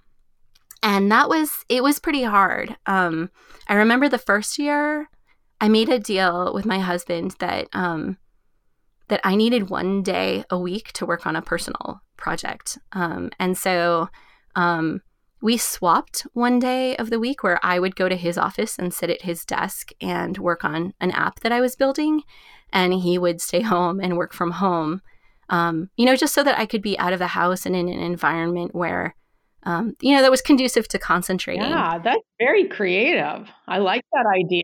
and 0.82 1.10
that 1.12 1.28
was, 1.28 1.64
it 1.68 1.82
was 1.82 1.98
pretty 1.98 2.22
hard. 2.22 2.76
Um, 2.86 3.30
I 3.68 3.74
remember 3.74 4.08
the 4.08 4.18
first 4.18 4.58
year, 4.58 5.08
I 5.60 5.68
made 5.68 5.88
a 5.88 5.98
deal 5.98 6.54
with 6.54 6.64
my 6.64 6.78
husband 6.78 7.36
that, 7.38 7.68
um, 7.72 8.16
that 9.08 9.20
I 9.24 9.36
needed 9.36 9.68
one 9.68 10.02
day 10.02 10.44
a 10.50 10.58
week 10.58 10.92
to 10.94 11.06
work 11.06 11.26
on 11.26 11.36
a 11.36 11.42
personal 11.42 12.00
project. 12.16 12.78
Um, 12.92 13.30
and 13.38 13.58
so, 13.58 14.08
um, 14.56 15.02
we 15.40 15.56
swapped 15.56 16.26
one 16.32 16.58
day 16.58 16.96
of 16.96 17.10
the 17.10 17.20
week 17.20 17.42
where 17.42 17.58
I 17.64 17.78
would 17.78 17.96
go 17.96 18.08
to 18.08 18.16
his 18.16 18.36
office 18.36 18.78
and 18.78 18.92
sit 18.92 19.10
at 19.10 19.22
his 19.22 19.44
desk 19.44 19.92
and 20.00 20.36
work 20.38 20.64
on 20.64 20.92
an 21.00 21.10
app 21.12 21.40
that 21.40 21.52
I 21.52 21.60
was 21.60 21.76
building, 21.76 22.22
and 22.72 22.92
he 22.92 23.18
would 23.18 23.40
stay 23.40 23.60
home 23.74 24.00
and 24.00 24.16
work 24.16 24.32
from 24.32 24.52
home. 24.52 25.00
Um, 25.48 25.90
you 25.96 26.06
know, 26.06 26.14
just 26.14 26.34
so 26.34 26.44
that 26.44 26.58
I 26.58 26.66
could 26.66 26.82
be 26.82 26.98
out 26.98 27.12
of 27.12 27.18
the 27.18 27.26
house 27.28 27.66
and 27.66 27.74
in 27.74 27.88
an 27.88 27.98
environment 27.98 28.74
where, 28.74 29.16
um, 29.64 29.96
you 30.00 30.14
know, 30.14 30.22
that 30.22 30.30
was 30.30 30.42
conducive 30.42 30.86
to 30.88 30.98
concentrating. 30.98 31.62
Yeah, 31.62 31.98
that's 31.98 32.22
very 32.38 32.68
creative. 32.68 33.48
I 33.66 33.78
like 33.78 34.04
that 34.12 34.26
idea. 34.32 34.62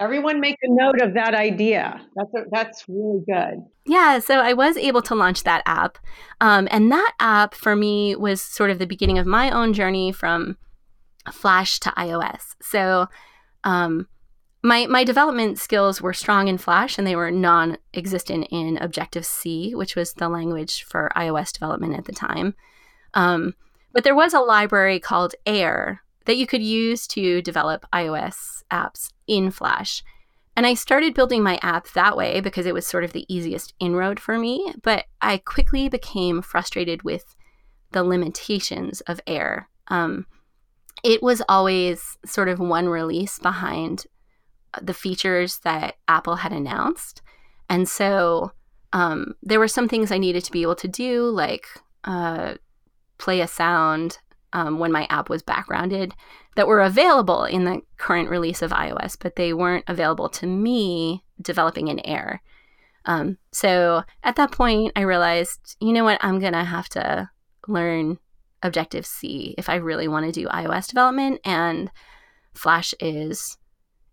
Everyone 0.00 0.40
make 0.40 0.56
a 0.62 0.68
note 0.70 1.02
of 1.02 1.12
that 1.12 1.34
idea. 1.34 2.00
That's 2.16 2.34
a, 2.34 2.48
that's 2.50 2.84
really 2.88 3.20
good. 3.26 3.62
Yeah, 3.84 4.18
so 4.18 4.40
I 4.40 4.54
was 4.54 4.78
able 4.78 5.02
to 5.02 5.14
launch 5.14 5.44
that 5.44 5.62
app, 5.66 5.98
um, 6.40 6.68
and 6.70 6.90
that 6.90 7.12
app 7.20 7.54
for 7.54 7.76
me 7.76 8.16
was 8.16 8.40
sort 8.40 8.70
of 8.70 8.78
the 8.78 8.86
beginning 8.86 9.18
of 9.18 9.26
my 9.26 9.50
own 9.50 9.74
journey 9.74 10.10
from 10.10 10.56
Flash 11.30 11.78
to 11.80 11.90
iOS. 11.90 12.54
So, 12.62 13.08
um, 13.64 14.08
my 14.62 14.86
my 14.86 15.04
development 15.04 15.58
skills 15.58 16.00
were 16.00 16.14
strong 16.14 16.48
in 16.48 16.56
Flash, 16.56 16.96
and 16.96 17.06
they 17.06 17.16
were 17.16 17.30
non-existent 17.30 18.48
in 18.50 18.78
Objective 18.78 19.26
C, 19.26 19.74
which 19.74 19.96
was 19.96 20.14
the 20.14 20.30
language 20.30 20.82
for 20.82 21.12
iOS 21.14 21.52
development 21.52 21.94
at 21.94 22.06
the 22.06 22.12
time. 22.12 22.54
Um, 23.12 23.54
but 23.92 24.04
there 24.04 24.14
was 24.14 24.32
a 24.32 24.40
library 24.40 24.98
called 24.98 25.34
Air 25.44 26.02
that 26.24 26.36
you 26.36 26.46
could 26.46 26.62
use 26.62 27.06
to 27.08 27.42
develop 27.42 27.84
iOS 27.92 28.62
apps 28.70 29.10
in 29.30 29.50
Flash. 29.50 30.02
And 30.56 30.66
I 30.66 30.74
started 30.74 31.14
building 31.14 31.42
my 31.42 31.58
app 31.62 31.88
that 31.92 32.16
way 32.16 32.40
because 32.40 32.66
it 32.66 32.74
was 32.74 32.86
sort 32.86 33.04
of 33.04 33.12
the 33.12 33.24
easiest 33.34 33.72
inroad 33.78 34.20
for 34.20 34.36
me. 34.38 34.74
But 34.82 35.04
I 35.22 35.38
quickly 35.38 35.88
became 35.88 36.42
frustrated 36.42 37.02
with 37.02 37.36
the 37.92 38.02
limitations 38.02 39.00
of 39.02 39.20
Air. 39.26 39.68
Um, 39.88 40.26
it 41.02 41.22
was 41.22 41.40
always 41.48 42.18
sort 42.26 42.48
of 42.48 42.58
one 42.58 42.88
release 42.88 43.38
behind 43.38 44.06
the 44.82 44.94
features 44.94 45.58
that 45.60 45.96
Apple 46.08 46.36
had 46.36 46.52
announced. 46.52 47.22
And 47.68 47.88
so 47.88 48.52
um, 48.92 49.34
there 49.42 49.60
were 49.60 49.68
some 49.68 49.88
things 49.88 50.10
I 50.10 50.18
needed 50.18 50.44
to 50.44 50.52
be 50.52 50.62
able 50.62 50.76
to 50.76 50.88
do, 50.88 51.24
like 51.30 51.66
uh, 52.04 52.54
play 53.18 53.40
a 53.40 53.46
sound 53.46 54.18
um, 54.52 54.78
when 54.78 54.92
my 54.92 55.06
app 55.10 55.28
was 55.28 55.42
backgrounded 55.42 56.14
that 56.56 56.66
were 56.66 56.80
available 56.80 57.44
in 57.44 57.64
the 57.64 57.82
current 57.96 58.28
release 58.28 58.62
of 58.62 58.72
iOS, 58.72 59.16
but 59.18 59.36
they 59.36 59.52
weren't 59.52 59.84
available 59.86 60.28
to 60.28 60.46
me 60.46 61.24
developing 61.40 61.88
in 61.88 62.00
Air. 62.00 62.42
Um, 63.04 63.38
so 63.52 64.02
at 64.22 64.36
that 64.36 64.52
point, 64.52 64.92
I 64.96 65.02
realized, 65.02 65.76
you 65.80 65.92
know 65.92 66.04
what, 66.04 66.22
I'm 66.22 66.38
going 66.38 66.52
to 66.52 66.64
have 66.64 66.88
to 66.90 67.30
learn 67.66 68.18
Objective 68.62 69.06
C 69.06 69.54
if 69.56 69.68
I 69.68 69.76
really 69.76 70.06
want 70.06 70.26
to 70.26 70.32
do 70.32 70.46
iOS 70.48 70.88
development. 70.88 71.40
And 71.44 71.90
Flash 72.52 72.94
is 73.00 73.56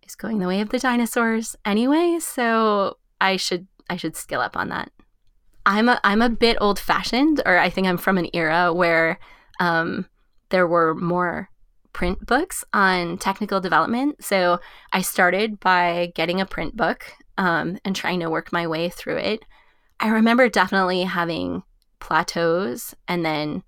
is 0.05 0.15
going 0.15 0.39
the 0.39 0.47
way 0.47 0.61
of 0.61 0.69
the 0.69 0.79
dinosaurs 0.79 1.55
anyway, 1.65 2.17
so 2.21 2.97
I 3.19 3.35
should 3.35 3.67
I 3.89 3.97
should 3.97 4.15
skill 4.15 4.39
up 4.39 4.55
on 4.55 4.69
that. 4.69 4.91
I'm 5.65 5.89
a 5.89 5.99
I'm 6.03 6.21
a 6.21 6.29
bit 6.29 6.57
old 6.61 6.79
fashioned, 6.79 7.41
or 7.45 7.57
I 7.57 7.69
think 7.69 7.87
I'm 7.87 7.97
from 7.97 8.17
an 8.17 8.29
era 8.33 8.73
where 8.73 9.19
um, 9.59 10.05
there 10.49 10.67
were 10.67 10.95
more 10.95 11.49
print 11.93 12.25
books 12.25 12.63
on 12.73 13.17
technical 13.17 13.59
development. 13.59 14.23
So 14.23 14.59
I 14.93 15.01
started 15.01 15.59
by 15.59 16.11
getting 16.13 16.39
a 16.39 16.45
print 16.45 16.77
book 16.77 17.05
um, 17.37 17.79
and 17.83 17.95
trying 17.95 18.19
to 18.19 18.29
work 18.29 18.51
my 18.51 18.67
way 18.67 18.89
through 18.89 19.17
it. 19.17 19.43
I 19.99 20.09
remember 20.09 20.47
definitely 20.47 21.03
having 21.03 21.63
plateaus 21.99 22.93
and 23.07 23.25
then 23.25 23.63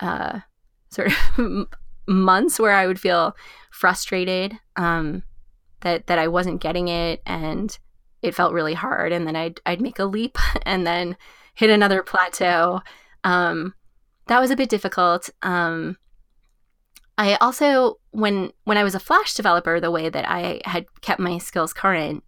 uh, 0.00 0.40
sort 0.90 1.12
of 1.38 1.68
months 2.08 2.58
where 2.58 2.72
I 2.72 2.86
would 2.86 2.98
feel 2.98 3.36
frustrated 3.70 4.58
um, 4.76 5.22
that 5.80 6.06
that 6.06 6.18
I 6.18 6.28
wasn't 6.28 6.62
getting 6.62 6.88
it 6.88 7.20
and 7.26 7.76
it 8.22 8.34
felt 8.34 8.54
really 8.54 8.74
hard 8.74 9.12
and 9.12 9.26
then 9.26 9.36
I'd 9.36 9.60
I'd 9.66 9.80
make 9.80 9.98
a 9.98 10.04
leap 10.04 10.38
and 10.64 10.86
then 10.86 11.16
hit 11.54 11.70
another 11.70 12.02
plateau. 12.02 12.80
Um, 13.24 13.74
that 14.32 14.40
was 14.40 14.50
a 14.50 14.56
bit 14.56 14.70
difficult. 14.70 15.28
Um, 15.42 15.98
I 17.18 17.34
also 17.42 17.98
when 18.12 18.50
when 18.64 18.78
I 18.78 18.82
was 18.82 18.94
a 18.94 19.00
Flash 19.00 19.34
developer, 19.34 19.78
the 19.78 19.90
way 19.90 20.08
that 20.08 20.26
I 20.26 20.62
had 20.64 20.86
kept 21.02 21.20
my 21.20 21.36
skills 21.36 21.74
current 21.74 22.24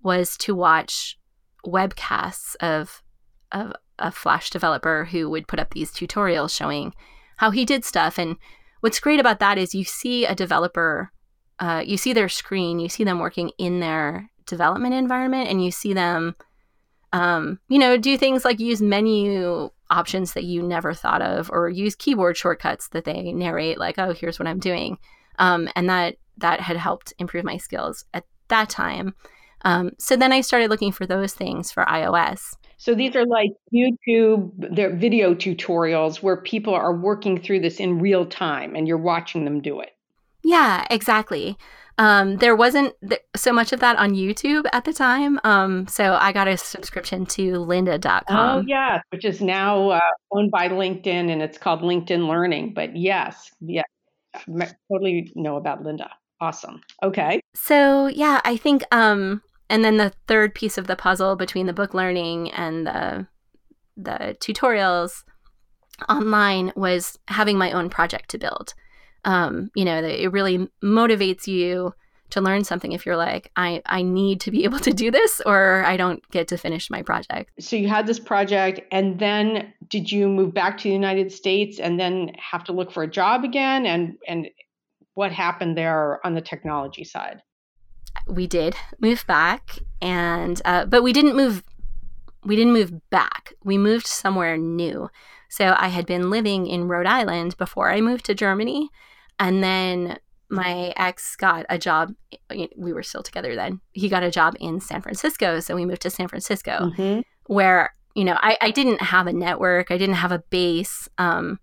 was 0.00 0.36
to 0.38 0.54
watch 0.54 1.18
webcasts 1.66 2.54
of 2.60 3.02
of 3.50 3.72
a 3.98 4.12
Flash 4.12 4.50
developer 4.50 5.06
who 5.06 5.28
would 5.30 5.48
put 5.48 5.58
up 5.58 5.74
these 5.74 5.90
tutorials 5.90 6.56
showing 6.56 6.94
how 7.38 7.50
he 7.50 7.64
did 7.64 7.84
stuff. 7.84 8.20
And 8.20 8.36
what's 8.80 9.00
great 9.00 9.18
about 9.18 9.40
that 9.40 9.58
is 9.58 9.74
you 9.74 9.82
see 9.82 10.26
a 10.26 10.36
developer, 10.36 11.10
uh, 11.58 11.82
you 11.84 11.96
see 11.96 12.12
their 12.12 12.28
screen, 12.28 12.78
you 12.78 12.88
see 12.88 13.02
them 13.02 13.18
working 13.18 13.50
in 13.58 13.80
their 13.80 14.30
development 14.46 14.94
environment, 14.94 15.50
and 15.50 15.64
you 15.64 15.72
see 15.72 15.92
them, 15.92 16.36
um, 17.12 17.58
you 17.68 17.80
know, 17.80 17.96
do 17.96 18.16
things 18.16 18.44
like 18.44 18.60
use 18.60 18.80
menu 18.80 19.70
options 19.90 20.34
that 20.34 20.44
you 20.44 20.62
never 20.62 20.94
thought 20.94 21.22
of, 21.22 21.50
or 21.50 21.68
use 21.68 21.94
keyboard 21.94 22.36
shortcuts 22.36 22.88
that 22.88 23.04
they 23.04 23.32
narrate, 23.32 23.78
like, 23.78 23.98
"Oh, 23.98 24.12
here's 24.12 24.38
what 24.38 24.48
I'm 24.48 24.58
doing," 24.58 24.98
um, 25.38 25.68
and 25.74 25.88
that 25.88 26.16
that 26.38 26.60
had 26.60 26.76
helped 26.76 27.12
improve 27.18 27.44
my 27.44 27.56
skills 27.56 28.04
at 28.14 28.24
that 28.48 28.68
time. 28.68 29.14
Um, 29.62 29.90
so 29.98 30.16
then 30.16 30.32
I 30.32 30.40
started 30.40 30.70
looking 30.70 30.92
for 30.92 31.06
those 31.06 31.34
things 31.34 31.72
for 31.72 31.84
iOS. 31.84 32.54
So 32.76 32.94
these 32.94 33.16
are 33.16 33.26
like 33.26 33.50
YouTube, 33.74 34.52
they're 34.56 34.94
video 34.94 35.34
tutorials 35.34 36.22
where 36.22 36.40
people 36.40 36.74
are 36.74 36.94
working 36.94 37.40
through 37.40 37.60
this 37.60 37.80
in 37.80 37.98
real 37.98 38.24
time 38.24 38.76
and 38.76 38.86
you're 38.86 38.96
watching 38.96 39.44
them 39.44 39.60
do 39.60 39.80
it. 39.80 39.90
Yeah, 40.44 40.86
exactly. 40.88 41.58
Um, 41.98 42.36
there 42.36 42.54
wasn't 42.54 42.94
th- 43.06 43.20
so 43.34 43.52
much 43.52 43.72
of 43.72 43.80
that 43.80 43.96
on 43.96 44.14
YouTube 44.14 44.66
at 44.72 44.84
the 44.84 44.92
time. 44.92 45.40
Um, 45.42 45.88
so 45.88 46.14
I 46.14 46.32
got 46.32 46.46
a 46.46 46.56
subscription 46.56 47.26
to 47.26 47.54
lynda.com. 47.54 48.58
Oh, 48.58 48.64
yeah, 48.66 49.00
which 49.10 49.24
is 49.24 49.40
now 49.40 49.90
uh, 49.90 50.00
owned 50.30 50.52
by 50.52 50.68
LinkedIn 50.68 51.30
and 51.30 51.42
it's 51.42 51.58
called 51.58 51.82
LinkedIn 51.82 52.28
Learning. 52.28 52.72
But 52.72 52.96
yes, 52.96 53.50
yeah, 53.60 53.82
I 54.34 54.70
totally 54.90 55.32
know 55.34 55.56
about 55.56 55.82
Lynda. 55.82 56.08
Awesome. 56.40 56.80
Okay. 57.02 57.40
So 57.54 58.06
yeah, 58.06 58.40
I 58.44 58.56
think 58.56 58.84
um, 58.92 59.42
and 59.68 59.84
then 59.84 59.96
the 59.96 60.12
third 60.28 60.54
piece 60.54 60.78
of 60.78 60.86
the 60.86 60.96
puzzle 60.96 61.34
between 61.34 61.66
the 61.66 61.72
book 61.72 61.94
learning 61.94 62.52
and 62.52 62.86
the 62.86 63.26
the 63.96 64.36
tutorials 64.40 65.24
online 66.08 66.72
was 66.76 67.18
having 67.26 67.58
my 67.58 67.72
own 67.72 67.90
project 67.90 68.28
to 68.30 68.38
build. 68.38 68.74
Um, 69.28 69.70
you 69.74 69.84
know, 69.84 70.02
it 70.02 70.32
really 70.32 70.68
motivates 70.82 71.46
you 71.46 71.94
to 72.30 72.40
learn 72.40 72.64
something 72.64 72.92
if 72.92 73.06
you're 73.06 73.16
like, 73.16 73.50
I, 73.56 73.82
I 73.86 74.02
need 74.02 74.40
to 74.42 74.50
be 74.50 74.64
able 74.68 74.78
to 74.80 74.92
do 74.92 75.10
this 75.10 75.40
or 75.44 75.84
I 75.84 75.96
don't 75.96 76.22
get 76.30 76.48
to 76.48 76.56
finish 76.56 76.90
my 76.90 77.02
project. 77.02 77.50
So 77.60 77.76
you 77.76 77.88
had 77.88 78.06
this 78.06 78.18
project 78.18 78.80
and 78.90 79.18
then 79.18 79.72
did 79.88 80.10
you 80.10 80.28
move 80.28 80.54
back 80.54 80.78
to 80.78 80.84
the 80.84 80.94
United 80.94 81.32
States 81.32 81.78
and 81.78 81.98
then 81.98 82.32
have 82.38 82.64
to 82.64 82.72
look 82.72 82.92
for 82.92 83.02
a 83.02 83.10
job 83.10 83.44
again? 83.44 83.86
And 83.86 84.16
and 84.26 84.48
what 85.14 85.32
happened 85.32 85.76
there 85.76 86.24
on 86.24 86.34
the 86.34 86.40
technology 86.40 87.04
side? 87.04 87.42
we 88.28 88.46
did 88.46 88.76
move 89.00 89.24
back, 89.26 89.78
and 90.00 90.60
uh, 90.64 90.86
but 90.86 91.02
we 91.02 91.12
didn't 91.12 91.36
move. 91.36 91.62
We 92.44 92.56
didn't 92.56 92.72
move 92.72 93.10
back. 93.10 93.54
We 93.64 93.78
moved 93.78 94.06
somewhere 94.06 94.56
new. 94.56 95.10
So 95.50 95.74
I 95.76 95.88
had 95.88 96.06
been 96.06 96.30
living 96.30 96.66
in 96.66 96.88
Rhode 96.88 97.06
Island 97.06 97.56
before 97.56 97.90
I 97.90 98.00
moved 98.00 98.24
to 98.26 98.34
Germany, 98.34 98.90
and 99.38 99.62
then 99.62 100.18
my 100.50 100.92
ex 100.96 101.36
got 101.36 101.66
a 101.68 101.78
job. 101.78 102.14
We 102.76 102.92
were 102.92 103.02
still 103.02 103.22
together 103.22 103.54
then. 103.54 103.80
He 103.92 104.08
got 104.08 104.22
a 104.22 104.30
job 104.30 104.56
in 104.60 104.80
San 104.80 105.02
Francisco, 105.02 105.60
so 105.60 105.74
we 105.74 105.84
moved 105.84 106.02
to 106.02 106.10
San 106.10 106.28
Francisco, 106.28 106.90
mm-hmm. 106.96 107.20
where 107.46 107.92
you 108.14 108.24
know 108.24 108.36
I, 108.38 108.56
I 108.60 108.70
didn't 108.70 109.02
have 109.02 109.26
a 109.26 109.32
network. 109.32 109.90
I 109.90 109.98
didn't 109.98 110.16
have 110.16 110.32
a 110.32 110.42
base. 110.50 111.08
Um, 111.18 111.60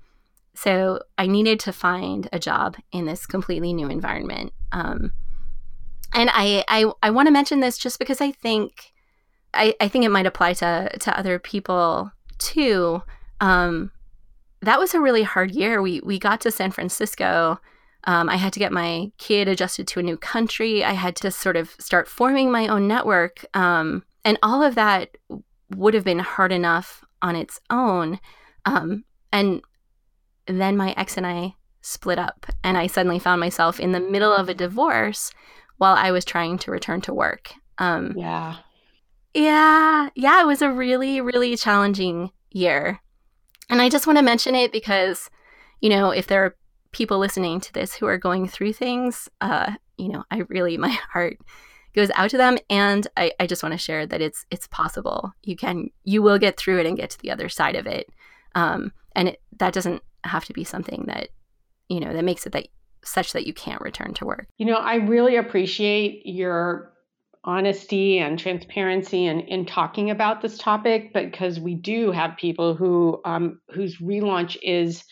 so 0.53 1.01
I 1.17 1.27
needed 1.27 1.59
to 1.61 1.73
find 1.73 2.29
a 2.31 2.39
job 2.39 2.77
in 2.91 3.05
this 3.05 3.25
completely 3.25 3.73
new 3.73 3.89
environment. 3.89 4.53
Um, 4.71 5.11
and 6.13 6.29
I 6.31 6.63
I, 6.67 6.91
I 7.03 7.09
want 7.11 7.27
to 7.27 7.31
mention 7.31 7.59
this 7.59 7.77
just 7.77 7.99
because 7.99 8.21
I 8.21 8.31
think 8.31 8.93
I, 9.53 9.75
I 9.81 9.87
think 9.87 10.05
it 10.05 10.09
might 10.09 10.25
apply 10.25 10.53
to 10.53 10.95
to 10.99 11.17
other 11.17 11.39
people 11.39 12.11
too. 12.37 13.01
Um, 13.41 13.91
that 14.61 14.79
was 14.79 14.93
a 14.93 15.01
really 15.01 15.23
hard 15.23 15.51
year. 15.51 15.81
We 15.81 16.01
we 16.01 16.19
got 16.19 16.41
to 16.41 16.51
San 16.51 16.71
Francisco. 16.71 17.59
Um, 18.05 18.29
I 18.29 18.35
had 18.35 18.53
to 18.53 18.59
get 18.59 18.71
my 18.71 19.11
kid 19.17 19.47
adjusted 19.47 19.87
to 19.87 19.99
a 19.99 20.03
new 20.03 20.17
country. 20.17 20.83
I 20.83 20.93
had 20.93 21.15
to 21.17 21.31
sort 21.31 21.55
of 21.57 21.75
start 21.79 22.07
forming 22.07 22.51
my 22.51 22.67
own 22.67 22.87
network, 22.87 23.45
um, 23.55 24.03
and 24.23 24.37
all 24.43 24.61
of 24.61 24.75
that 24.75 25.17
would 25.75 25.93
have 25.93 26.03
been 26.03 26.19
hard 26.19 26.51
enough 26.51 27.03
on 27.21 27.35
its 27.35 27.59
own. 27.69 28.19
Um, 28.65 29.05
and 29.31 29.61
then 30.47 30.77
my 30.77 30.93
ex 30.97 31.17
and 31.17 31.25
I 31.25 31.55
split 31.81 32.19
up, 32.19 32.45
and 32.63 32.77
I 32.77 32.87
suddenly 32.87 33.19
found 33.19 33.39
myself 33.39 33.79
in 33.79 33.91
the 33.91 33.99
middle 33.99 34.31
of 34.31 34.49
a 34.49 34.53
divorce 34.53 35.31
while 35.77 35.95
I 35.95 36.11
was 36.11 36.25
trying 36.25 36.57
to 36.59 36.71
return 36.71 37.01
to 37.01 37.13
work. 37.13 37.53
Um, 37.77 38.13
yeah. 38.15 38.57
Yeah. 39.33 40.09
Yeah. 40.15 40.41
It 40.41 40.45
was 40.45 40.61
a 40.61 40.71
really, 40.71 41.21
really 41.21 41.57
challenging 41.57 42.31
year. 42.51 43.01
And 43.69 43.81
I 43.81 43.89
just 43.89 44.07
want 44.07 44.17
to 44.17 44.23
mention 44.23 44.55
it 44.55 44.71
because, 44.71 45.29
you 45.81 45.89
know, 45.89 46.11
if 46.11 46.27
there 46.27 46.43
are 46.45 46.55
people 46.91 47.19
listening 47.19 47.59
to 47.59 47.73
this 47.73 47.93
who 47.95 48.05
are 48.05 48.17
going 48.17 48.47
through 48.47 48.73
things, 48.73 49.29
uh, 49.41 49.73
you 49.97 50.09
know, 50.09 50.23
I 50.31 50.43
really, 50.49 50.77
my 50.77 50.97
heart 51.11 51.37
goes 51.93 52.11
out 52.15 52.29
to 52.31 52.37
them. 52.37 52.57
And 52.69 53.07
I, 53.15 53.31
I 53.39 53.47
just 53.47 53.63
want 53.63 53.73
to 53.73 53.77
share 53.77 54.05
that 54.05 54.21
it's, 54.21 54.45
it's 54.51 54.67
possible. 54.67 55.31
You 55.43 55.55
can, 55.55 55.89
you 56.03 56.21
will 56.21 56.37
get 56.37 56.57
through 56.57 56.79
it 56.79 56.85
and 56.85 56.97
get 56.97 57.09
to 57.11 57.19
the 57.19 57.31
other 57.31 57.49
side 57.49 57.75
of 57.75 57.87
it. 57.87 58.09
Um, 58.53 58.91
and 59.15 59.29
it, 59.29 59.41
that 59.59 59.73
doesn't 59.73 60.01
have 60.23 60.45
to 60.45 60.53
be 60.53 60.63
something 60.63 61.05
that, 61.07 61.29
you 61.87 61.99
know, 61.99 62.13
that 62.13 62.25
makes 62.25 62.45
it 62.45 62.51
that 62.53 62.67
such 63.03 63.33
that 63.33 63.45
you 63.45 63.53
can't 63.53 63.81
return 63.81 64.13
to 64.15 64.25
work. 64.25 64.47
You 64.57 64.65
know, 64.65 64.75
I 64.77 64.95
really 64.95 65.35
appreciate 65.35 66.25
your 66.25 66.91
honesty 67.45 68.17
and 68.17 68.37
transparency 68.39 69.25
in, 69.25 69.41
in 69.41 69.65
talking 69.65 70.09
about 70.09 70.41
this 70.41 70.57
topic 70.57 71.13
because 71.13 71.59
we 71.59 71.75
do 71.75 72.11
have 72.11 72.37
people 72.37 72.75
who 72.75 73.21
um, 73.23 73.61
whose 73.69 73.97
relaunch 73.99 74.57
is 74.61 75.03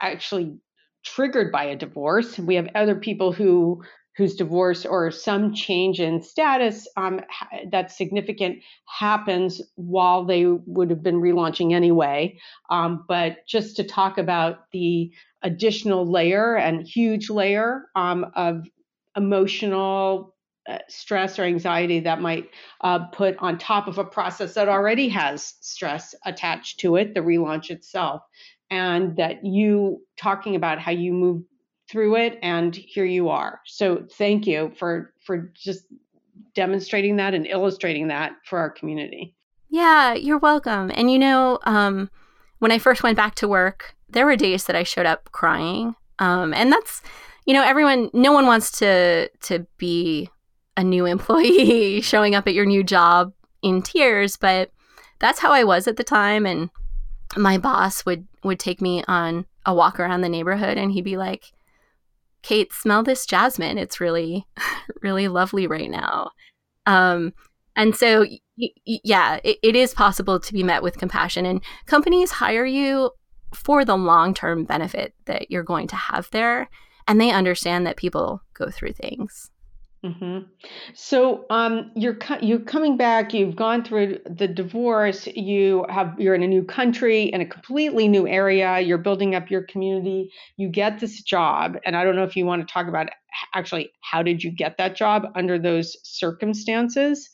actually 0.00 0.56
triggered 1.04 1.52
by 1.52 1.64
a 1.64 1.76
divorce. 1.76 2.38
We 2.38 2.54
have 2.56 2.68
other 2.74 2.96
people 2.96 3.32
who 3.32 3.82
whose 4.16 4.36
divorce 4.36 4.86
or 4.86 5.10
some 5.10 5.52
change 5.52 6.00
in 6.00 6.22
status 6.22 6.86
um, 6.96 7.20
that's 7.70 7.98
significant 7.98 8.60
happens 8.86 9.60
while 9.74 10.24
they 10.24 10.46
would 10.46 10.90
have 10.90 11.02
been 11.02 11.20
relaunching 11.20 11.72
anyway. 11.72 12.38
Um, 12.70 13.04
but 13.08 13.38
just 13.46 13.76
to 13.76 13.84
talk 13.84 14.16
about 14.18 14.70
the 14.72 15.10
additional 15.42 16.10
layer 16.10 16.56
and 16.56 16.86
huge 16.86 17.28
layer 17.28 17.86
um, 17.96 18.26
of 18.36 18.64
emotional 19.16 20.33
stress 20.88 21.38
or 21.38 21.42
anxiety 21.42 22.00
that 22.00 22.20
might 22.20 22.48
uh, 22.80 23.06
put 23.06 23.36
on 23.38 23.58
top 23.58 23.86
of 23.86 23.98
a 23.98 24.04
process 24.04 24.54
that 24.54 24.68
already 24.68 25.08
has 25.08 25.54
stress 25.60 26.14
attached 26.24 26.80
to 26.80 26.96
it, 26.96 27.14
the 27.14 27.20
relaunch 27.20 27.70
itself. 27.70 28.22
And 28.70 29.16
that 29.16 29.44
you 29.44 30.02
talking 30.16 30.56
about 30.56 30.80
how 30.80 30.90
you 30.92 31.12
move 31.12 31.42
through 31.88 32.16
it 32.16 32.38
and 32.42 32.74
here 32.74 33.04
you 33.04 33.28
are. 33.28 33.60
So 33.66 34.06
thank 34.12 34.46
you 34.46 34.72
for 34.78 35.12
for 35.24 35.52
just 35.54 35.84
demonstrating 36.54 37.16
that 37.16 37.34
and 37.34 37.46
illustrating 37.46 38.08
that 38.08 38.32
for 38.44 38.58
our 38.58 38.70
community. 38.70 39.34
Yeah, 39.68 40.14
you're 40.14 40.38
welcome. 40.38 40.90
And 40.94 41.10
you 41.10 41.18
know, 41.18 41.58
um, 41.64 42.10
when 42.58 42.72
I 42.72 42.78
first 42.78 43.02
went 43.02 43.16
back 43.16 43.34
to 43.36 43.48
work, 43.48 43.94
there 44.08 44.24
were 44.24 44.36
days 44.36 44.64
that 44.64 44.76
I 44.76 44.82
showed 44.82 45.06
up 45.06 45.30
crying. 45.32 45.94
Um, 46.18 46.54
and 46.54 46.72
that's, 46.72 47.02
you 47.44 47.52
know, 47.52 47.62
everyone, 47.62 48.10
no 48.12 48.32
one 48.32 48.46
wants 48.46 48.70
to 48.78 49.28
to 49.28 49.66
be 49.76 50.30
a 50.76 50.84
new 50.84 51.06
employee 51.14 52.00
showing 52.00 52.34
up 52.34 52.46
at 52.46 52.54
your 52.54 52.66
new 52.66 52.82
job 52.84 53.32
in 53.62 53.82
tears, 53.82 54.36
but 54.36 54.70
that's 55.18 55.38
how 55.38 55.52
I 55.52 55.64
was 55.64 55.86
at 55.86 55.96
the 55.96 56.04
time. 56.04 56.46
And 56.46 56.70
my 57.36 57.58
boss 57.58 58.04
would 58.04 58.26
would 58.42 58.58
take 58.58 58.82
me 58.82 59.02
on 59.08 59.46
a 59.64 59.74
walk 59.74 59.98
around 59.98 60.20
the 60.20 60.28
neighborhood, 60.28 60.76
and 60.76 60.92
he'd 60.92 61.04
be 61.04 61.16
like, 61.16 61.52
Kate, 62.42 62.72
smell 62.72 63.02
this 63.02 63.24
jasmine. 63.24 63.78
It's 63.78 64.00
really, 64.00 64.46
really 65.02 65.28
lovely 65.28 65.66
right 65.66 65.90
now. 65.90 66.30
Um, 66.86 67.32
and 67.74 67.96
so, 67.96 68.26
yeah, 68.56 69.40
it, 69.42 69.58
it 69.62 69.74
is 69.74 69.94
possible 69.94 70.38
to 70.38 70.52
be 70.52 70.62
met 70.62 70.82
with 70.82 70.98
compassion. 70.98 71.46
And 71.46 71.62
companies 71.86 72.30
hire 72.30 72.66
you 72.66 73.10
for 73.54 73.84
the 73.84 73.96
long 73.96 74.34
term 74.34 74.64
benefit 74.64 75.14
that 75.24 75.50
you're 75.50 75.62
going 75.62 75.88
to 75.88 75.96
have 75.96 76.28
there. 76.30 76.68
And 77.08 77.20
they 77.20 77.30
understand 77.30 77.86
that 77.86 77.96
people 77.96 78.42
go 78.54 78.70
through 78.70 78.92
things. 78.92 79.50
Mm-hmm. 80.04 80.40
So 80.92 81.46
um, 81.48 81.90
you're 81.96 82.18
you're 82.42 82.60
coming 82.60 82.98
back. 82.98 83.32
You've 83.32 83.56
gone 83.56 83.82
through 83.82 84.18
the 84.26 84.46
divorce. 84.46 85.26
You 85.28 85.86
have 85.88 86.14
you're 86.18 86.34
in 86.34 86.42
a 86.42 86.46
new 86.46 86.62
country 86.62 87.22
in 87.22 87.40
a 87.40 87.46
completely 87.46 88.06
new 88.06 88.28
area. 88.28 88.80
You're 88.80 88.98
building 88.98 89.34
up 89.34 89.50
your 89.50 89.62
community. 89.62 90.30
You 90.58 90.68
get 90.68 91.00
this 91.00 91.22
job, 91.22 91.78
and 91.86 91.96
I 91.96 92.04
don't 92.04 92.16
know 92.16 92.24
if 92.24 92.36
you 92.36 92.44
want 92.44 92.68
to 92.68 92.70
talk 92.70 92.86
about 92.86 93.08
actually 93.54 93.92
how 94.02 94.22
did 94.22 94.44
you 94.44 94.50
get 94.50 94.76
that 94.76 94.94
job 94.94 95.26
under 95.34 95.58
those 95.58 95.96
circumstances. 96.02 97.30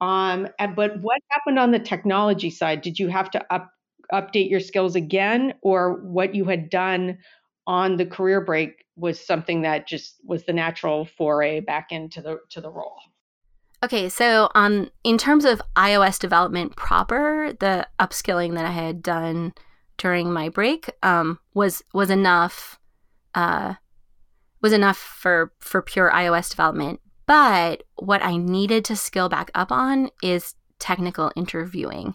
Um, 0.00 0.48
and, 0.58 0.74
but 0.74 1.00
what 1.02 1.20
happened 1.28 1.58
on 1.58 1.72
the 1.72 1.78
technology 1.78 2.50
side? 2.50 2.80
Did 2.80 2.98
you 2.98 3.08
have 3.08 3.30
to 3.32 3.52
up 3.52 3.70
update 4.14 4.48
your 4.48 4.60
skills 4.60 4.96
again, 4.96 5.54
or 5.60 6.00
what 6.04 6.34
you 6.34 6.46
had 6.46 6.70
done 6.70 7.18
on 7.66 7.96
the 7.96 8.06
career 8.06 8.40
break 8.40 8.84
was 8.96 9.24
something 9.24 9.62
that 9.62 9.86
just 9.86 10.16
was 10.24 10.44
the 10.44 10.52
natural 10.52 11.04
foray 11.04 11.60
back 11.60 11.90
into 11.90 12.20
the 12.20 12.38
to 12.50 12.60
the 12.60 12.70
role. 12.70 12.98
Okay, 13.82 14.08
so 14.08 14.50
um, 14.54 14.90
in 15.02 15.18
terms 15.18 15.44
of 15.44 15.60
iOS 15.76 16.18
development 16.18 16.74
proper, 16.74 17.52
the 17.60 17.86
upskilling 18.00 18.54
that 18.54 18.64
I 18.64 18.70
had 18.70 19.02
done 19.02 19.52
during 19.98 20.32
my 20.32 20.48
break 20.48 20.90
um, 21.02 21.38
was 21.52 21.82
was 21.92 22.10
enough 22.10 22.78
uh, 23.34 23.74
was 24.62 24.72
enough 24.72 24.96
for 24.96 25.52
for 25.58 25.82
pure 25.82 26.10
iOS 26.10 26.50
development. 26.50 27.00
But 27.26 27.84
what 27.96 28.22
I 28.22 28.36
needed 28.36 28.84
to 28.86 28.96
skill 28.96 29.28
back 29.28 29.50
up 29.54 29.72
on 29.72 30.10
is 30.22 30.54
technical 30.78 31.32
interviewing. 31.36 32.14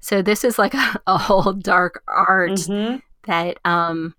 So 0.00 0.22
this 0.22 0.44
is 0.44 0.58
like 0.58 0.74
a, 0.74 1.00
a 1.06 1.18
whole 1.18 1.52
dark 1.52 2.02
art 2.06 2.50
mm-hmm. 2.52 2.98
that 3.26 3.58
um, 3.64 4.14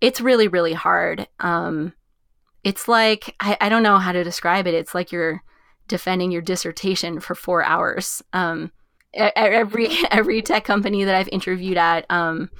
it's 0.00 0.20
really 0.20 0.48
really 0.48 0.72
hard. 0.72 1.28
Um 1.40 1.92
it's 2.64 2.88
like 2.88 3.34
I, 3.40 3.56
I 3.60 3.68
don't 3.68 3.82
know 3.82 3.98
how 3.98 4.12
to 4.12 4.24
describe 4.24 4.66
it. 4.66 4.74
It's 4.74 4.94
like 4.94 5.12
you're 5.12 5.42
defending 5.88 6.32
your 6.32 6.42
dissertation 6.42 7.20
for 7.20 7.34
four 7.34 7.62
hours. 7.62 8.22
Um 8.32 8.72
every 9.14 9.88
every 10.10 10.42
tech 10.42 10.62
company 10.64 11.04
that 11.04 11.14
i've 11.14 11.28
interviewed 11.28 11.78
at 11.78 12.04
um 12.10 12.50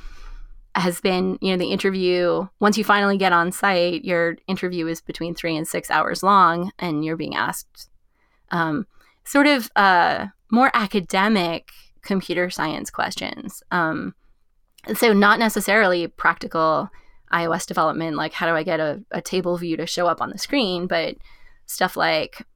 has 0.75 1.03
been 1.03 1.37
you 1.43 1.51
know 1.51 1.59
the 1.59 1.71
interview 1.71 2.47
once 2.61 2.79
you 2.79 2.85
finally 2.85 3.19
get 3.19 3.31
on 3.31 3.53
site 3.53 4.03
your 4.07 4.39
interview 4.47 4.87
is 4.87 5.03
between 5.03 5.35
three 5.35 5.55
and 5.55 5.69
six 5.69 5.91
hours 5.91 6.23
long 6.23 6.71
and 6.79 7.05
you're 7.05 7.17
being 7.17 7.35
asked 7.35 7.91
um, 8.51 8.87
sort 9.25 9.47
of 9.47 9.71
uh, 9.77 10.27
more 10.51 10.71
academic 10.75 11.71
computer 12.03 12.51
science 12.51 12.91
questions. 12.91 13.63
Um, 13.71 14.15
so 14.95 15.13
not 15.13 15.39
necessarily 15.39 16.07
practical 16.07 16.89
iOS 17.33 17.67
development, 17.67 18.17
like 18.17 18.33
how 18.33 18.47
do 18.47 18.55
I 18.55 18.63
get 18.63 18.81
a, 18.81 19.03
a 19.11 19.21
table 19.21 19.57
view 19.57 19.77
to 19.77 19.87
show 19.87 20.07
up 20.07 20.21
on 20.21 20.31
the 20.31 20.39
screen, 20.39 20.87
but 20.87 21.17
stuff 21.67 21.97
like, 21.97 22.47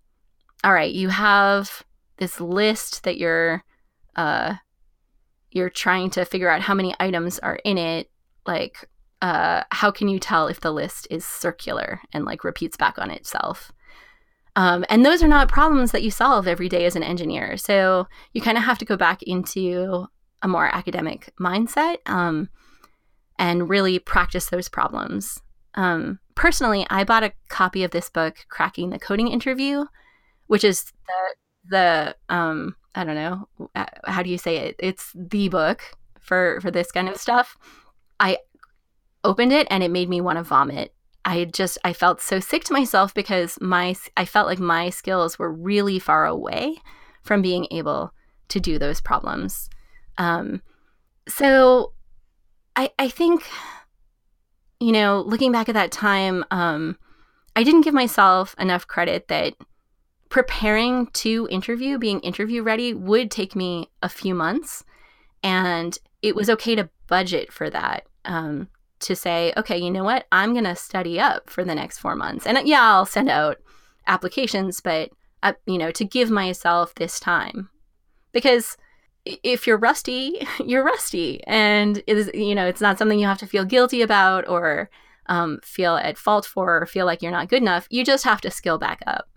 all 0.63 0.73
right, 0.73 0.93
you 0.93 1.09
have 1.09 1.85
this 2.19 2.41
list 2.41 3.05
that 3.05 3.17
you're 3.17 3.65
uh, 4.17 4.55
you're 5.51 5.71
trying 5.71 6.11
to 6.11 6.25
figure 6.25 6.51
out 6.51 6.61
how 6.61 6.75
many 6.75 6.95
items 7.01 7.39
are 7.41 7.57
in 7.65 7.79
it. 7.79 8.11
Like, 8.47 8.89
uh, 9.23 9.65
how 9.71 9.91
can 9.91 10.09
you 10.09 10.19
tell 10.19 10.47
if 10.47 10.61
the 10.61 10.73
list 10.73 11.07
is 11.11 11.25
circular 11.25 12.01
and 12.13 12.25
like 12.25 12.45
repeats 12.45 12.77
back 12.77 12.99
on 12.99 13.11
itself? 13.11 13.73
Um, 14.57 14.85
and 14.89 15.05
those 15.05 15.23
are 15.23 15.29
not 15.29 15.49
problems 15.49 15.93
that 15.93 16.03
you 16.03 16.11
solve 16.11 16.47
every 16.47 16.69
day 16.69 16.85
as 16.85 16.97
an 16.97 17.03
engineer. 17.03 17.57
So 17.57 18.07
you 18.33 18.41
kind 18.41 18.59
of 18.59 18.65
have 18.65 18.79
to 18.79 18.85
go 18.85 18.97
back 18.97 19.23
into 19.23 20.07
a 20.43 20.49
more 20.49 20.75
academic 20.75 21.33
mindset. 21.41 21.97
Um, 22.07 22.49
and 23.41 23.71
really 23.71 23.99
practice 23.99 24.51
those 24.51 24.69
problems. 24.69 25.41
Um, 25.75 26.21
personally, 26.35 26.87
I 26.91 27.05
bought 27.05 27.25
a 27.25 27.33
copy 27.49 27.83
of 27.83 27.91
this 27.91 28.11
book, 28.11 28.45
Cracking 28.51 28.91
the 28.91 28.99
Coding 28.99 29.29
Interview, 29.29 29.87
which 30.47 30.63
is 30.63 30.93
the 31.07 31.35
the 31.69 32.17
um, 32.29 32.77
I 32.95 33.05
don't 33.05 33.15
know 33.15 33.49
uh, 33.75 33.87
how 34.05 34.23
do 34.23 34.31
you 34.31 34.39
say 34.39 34.59
it? 34.59 34.77
It's 34.79 35.13
the 35.15 35.49
book 35.49 35.83
for 36.21 36.61
for 36.61 36.71
this 36.71 36.93
kind 36.93 37.09
of 37.09 37.17
stuff. 37.17 37.57
I 38.21 38.39
opened 39.25 39.53
it 39.53 39.67
and 39.71 39.83
it 39.83 39.91
made 39.91 40.09
me 40.09 40.21
want 40.21 40.37
to 40.37 40.43
vomit. 40.43 40.95
I 41.25 41.47
just 41.47 41.79
I 41.83 41.95
felt 41.95 42.21
so 42.21 42.41
sick 42.41 42.65
to 42.65 42.75
myself 42.75 43.15
because 43.15 43.59
my 43.61 43.97
I 44.17 44.27
felt 44.27 44.49
like 44.49 44.59
my 44.59 44.91
skills 44.91 45.39
were 45.39 45.53
really 45.53 45.99
far 45.99 46.27
away 46.27 46.77
from 47.23 47.41
being 47.41 47.67
able 47.71 48.13
to 48.49 48.61
do 48.61 48.79
those 48.79 49.01
problems. 49.01 49.71
Um, 50.19 50.61
so 51.29 51.93
I, 52.77 52.91
I 52.99 53.09
think, 53.09 53.45
you 54.79 54.93
know, 54.93 55.23
looking 55.27 55.53
back 55.53 55.69
at 55.69 55.75
that 55.75 55.91
time, 55.91 56.45
um, 56.51 56.97
I 57.57 57.63
didn't 57.63 57.83
give 57.83 57.95
myself 57.95 58.55
enough 58.59 58.87
credit 58.87 59.29
that 59.29 59.55
preparing 60.29 61.09
to 61.09 61.49
interview, 61.51 61.99
being 61.99 62.21
interview 62.21 62.63
ready, 62.63 62.95
would 62.95 63.31
take 63.31 63.57
me 63.57 63.91
a 64.03 64.09
few 64.09 64.35
months. 64.35 64.85
And 65.43 65.99
it 66.23 66.37
was 66.37 66.49
okay 66.51 66.75
to 66.75 66.89
budget 67.07 67.53
for 67.53 67.69
that. 67.71 68.07
Um, 68.25 68.69
to 69.01 69.17
say, 69.17 69.53
okay, 69.57 69.79
you 69.79 69.91
know 69.91 70.05
what? 70.05 70.27
I'm 70.31 70.53
going 70.53 70.65
to 70.65 70.77
study 70.77 71.19
up 71.19 71.49
for 71.49 71.65
the 71.65 71.75
next 71.75 71.99
four 71.99 72.15
months. 72.15 72.47
And 72.47 72.59
yeah, 72.69 72.83
I'll 72.83 73.07
send 73.07 73.31
out 73.31 73.57
applications, 74.07 74.81
but, 74.81 75.11
uh, 75.43 75.55
you 75.67 75.79
know, 75.79 75.91
to 75.93 76.05
give 76.05 76.31
myself 76.31 76.95
this 76.95 77.19
time. 77.19 77.71
Because 78.33 78.77
if 79.25 79.67
you're 79.67 79.79
rusty, 79.79 80.47
you're 80.67 80.85
rusty, 80.85 81.43
and 81.45 81.99
it 82.07 82.17
is 82.17 82.31
you 82.35 82.55
know 82.55 82.67
it's 82.67 82.81
not 82.81 82.99
something 82.99 83.19
you 83.19 83.27
have 83.27 83.39
to 83.39 83.47
feel 83.47 83.65
guilty 83.65 84.03
about 84.03 84.49
or 84.49 84.91
um, 85.27 85.61
feel 85.63 85.97
at 85.97 86.19
fault 86.19 86.45
for 86.45 86.83
or 86.83 86.87
feel 86.87 87.07
like 87.07 87.23
you're 87.23 87.33
not 87.33 87.49
good 87.49 87.63
enough. 87.63 87.87
You 87.91 88.05
just 88.05 88.25
have 88.25 88.41
to 88.43 88.51
skill 88.51 88.79
back 88.79 89.03
up. 89.07 89.30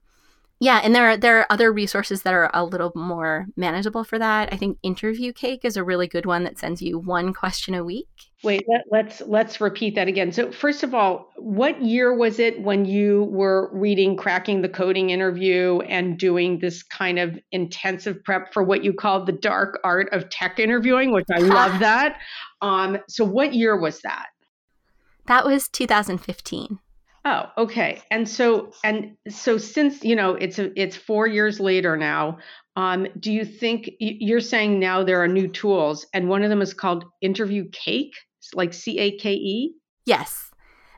Yeah, 0.64 0.80
and 0.82 0.96
there 0.96 1.10
are 1.10 1.18
there 1.18 1.40
are 1.40 1.48
other 1.50 1.74
resources 1.74 2.22
that 2.22 2.34
are 2.34 2.50
a 2.54 2.64
little 2.64 2.94
more 2.96 3.48
manageable 3.58 4.06
for 4.06 4.18
that. 4.18 4.48
I 4.54 4.56
think 4.56 4.78
Interview 4.82 5.34
Cake 5.34 5.66
is 5.66 5.76
a 5.76 5.84
really 5.84 6.08
good 6.08 6.26
one 6.26 6.46
that 6.46 6.58
sends 6.58 6.82
you 6.82 6.98
one 6.98 7.34
question 7.34 7.76
a 7.76 7.84
week. 7.84 8.08
Wait, 8.44 8.64
let, 8.70 8.86
let's 8.90 9.22
let's 9.28 9.60
repeat 9.60 9.96
that 9.96 10.08
again. 10.08 10.32
So 10.32 10.54
first 10.54 10.82
of 10.82 10.94
all, 10.94 11.34
what 11.36 11.82
year 11.82 12.16
was 12.16 12.40
it 12.40 12.62
when 12.62 12.86
you 12.86 13.26
were 13.26 13.72
reading 13.74 14.16
Cracking 14.16 14.62
the 14.62 14.70
Coding 14.70 15.10
interview 15.10 15.80
and 15.82 16.18
doing 16.18 16.60
this 16.60 16.82
kind 16.82 17.20
of 17.20 17.38
intensive 17.52 18.24
prep 18.24 18.54
for 18.54 18.64
what 18.64 18.86
you 18.86 18.94
called 18.94 19.26
the 19.26 19.34
dark 19.34 19.82
art 19.84 20.08
of 20.14 20.30
tech 20.30 20.60
interviewing, 20.60 21.12
which 21.12 21.28
I 21.30 21.40
love 21.40 21.78
that. 21.82 22.22
Um, 22.62 23.00
so 23.10 23.26
what 23.26 23.54
year 23.54 23.78
was 23.78 24.00
that? 24.04 24.28
That 25.26 25.46
was 25.46 25.68
2015. 25.68 26.80
Oh, 27.26 27.46
okay. 27.58 28.02
And 28.12 28.28
so 28.28 28.72
and 28.84 29.16
so 29.30 29.58
since 29.58 30.04
you 30.04 30.16
know 30.16 30.36
it's 30.36 30.60
a, 30.60 30.78
it's 30.80 30.96
four 30.96 31.28
years 31.28 31.60
later 31.60 31.96
now. 31.96 32.40
Um, 32.76 33.08
do 33.20 33.32
you 33.32 33.46
think 33.46 33.92
you're 34.00 34.42
saying 34.42 34.80
now 34.80 35.04
there 35.04 35.22
are 35.22 35.28
new 35.28 35.48
tools, 35.48 36.08
and 36.14 36.28
one 36.28 36.44
of 36.44 36.50
them 36.50 36.62
is 36.62 36.74
called 36.74 37.06
Interview 37.22 37.70
Cake, 37.70 38.14
like 38.54 38.74
C 38.74 38.98
A 39.00 39.18
K 39.18 39.34
E? 39.34 39.76
Yes. 40.06 40.52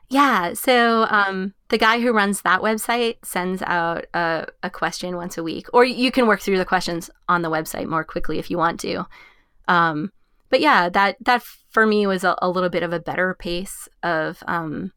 Yeah. 0.08 0.54
So 0.54 1.06
um, 1.10 1.52
the 1.68 1.78
guy 1.78 2.00
who 2.00 2.12
runs 2.12 2.42
that 2.42 2.60
website 2.60 3.16
sends 3.24 3.60
out 3.62 4.06
a, 4.14 4.46
a 4.62 4.70
question 4.70 5.16
once 5.16 5.36
a 5.36 5.42
week, 5.42 5.66
or 5.72 5.84
you 5.84 6.10
can 6.10 6.26
work 6.26 6.40
through 6.40 6.58
the 6.58 6.64
questions 6.64 7.10
on 7.28 7.42
the 7.42 7.50
website 7.50 7.88
more 7.88 8.04
quickly 8.04 8.38
if 8.38 8.50
you 8.50 8.56
want 8.56 8.80
to. 8.80 9.06
Um, 9.68 10.12
but 10.48 10.60
yeah, 10.60 10.88
that 10.88 11.16
that 11.20 11.42
for 11.70 11.86
me 11.86 12.06
was 12.06 12.24
a, 12.24 12.36
a, 12.40 12.48
little 12.48 12.70
bit 12.70 12.84
of 12.84 12.92
a 12.92 13.00
better 13.00 13.34
pace 13.34 13.88
of 14.02 14.42
um, 14.46 14.92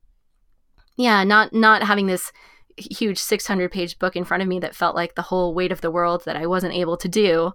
yeah, 0.99 1.23
not 1.23 1.53
not 1.53 1.81
having 1.81 2.07
this 2.07 2.33
huge 2.75 3.17
600 3.17 3.71
page 3.71 3.97
book 3.99 4.17
in 4.17 4.25
front 4.25 4.43
of 4.43 4.49
me 4.49 4.59
that 4.59 4.75
felt 4.75 4.97
like 4.97 5.15
the 5.15 5.21
whole 5.21 5.53
weight 5.53 5.71
of 5.71 5.79
the 5.79 5.89
world 5.89 6.23
that 6.25 6.35
I 6.35 6.45
wasn't 6.45 6.73
able 6.73 6.97
to 6.97 7.07
do. 7.07 7.53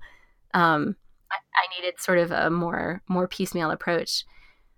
Um, 0.55 0.97
I, 1.31 1.37
I, 1.37 1.77
needed 1.77 2.01
sort 2.01 2.19
of 2.19 2.31
a 2.31 2.49
more 2.49 3.03
more 3.07 3.29
piecemeal 3.29 3.71
approach. 3.71 4.25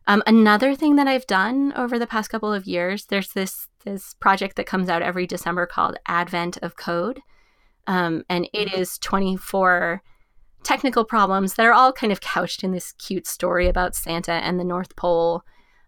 Um, 0.08 0.20
another 0.26 0.74
thing 0.74 0.96
that 0.96 1.06
I've 1.06 1.28
done 1.28 1.74
over 1.76 1.96
the 1.96 2.08
past 2.08 2.28
couple 2.28 2.52
of 2.52 2.66
years, 2.66 3.06
there's 3.06 3.28
this 3.28 3.68
this 3.84 4.14
project 4.14 4.56
that 4.56 4.66
comes 4.66 4.88
out 4.88 5.00
every 5.02 5.28
December 5.28 5.64
called 5.66 5.98
Advent 6.08 6.56
of 6.56 6.76
Code, 6.76 7.20
um, 7.86 8.24
and 8.28 8.48
it 8.52 8.74
is 8.74 8.98
24 8.98 10.02
technical 10.64 11.04
problems 11.04 11.54
that 11.54 11.66
are 11.66 11.72
all 11.72 11.92
kind 11.92 12.10
of 12.10 12.20
couched 12.20 12.64
in 12.64 12.72
this 12.72 12.90
cute 12.94 13.28
story 13.28 13.68
about 13.68 13.94
Santa 13.94 14.32
and 14.32 14.58
the 14.58 14.64
North 14.64 14.96
Pole. 14.96 15.42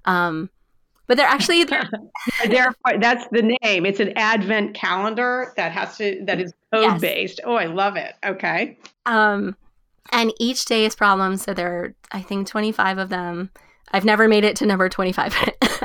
Um, 0.04 0.50
but 1.08 1.16
they're 1.16 1.26
actually 1.26 1.64
they're, 1.64 1.90
they're, 2.46 2.74
that's 3.00 3.26
the 3.32 3.56
name. 3.62 3.84
It's 3.84 3.98
an 3.98 4.12
advent 4.16 4.74
calendar 4.74 5.52
that 5.56 5.72
has 5.72 5.96
to 5.96 6.22
that 6.26 6.40
is 6.40 6.52
code 6.72 6.82
yes. 6.82 7.00
based. 7.00 7.40
Oh, 7.44 7.54
I 7.54 7.66
love 7.66 7.96
it. 7.96 8.14
Okay. 8.24 8.78
Um, 9.06 9.56
and 10.12 10.32
each 10.38 10.64
day 10.66 10.84
is 10.84 10.94
problems. 10.94 11.42
So 11.42 11.54
there 11.54 11.72
are 11.72 11.94
I 12.12 12.22
think 12.22 12.46
25 12.46 12.98
of 12.98 13.08
them. 13.08 13.50
I've 13.90 14.04
never 14.04 14.28
made 14.28 14.44
it 14.44 14.54
to 14.56 14.66
number 14.66 14.90
25, 14.90 15.34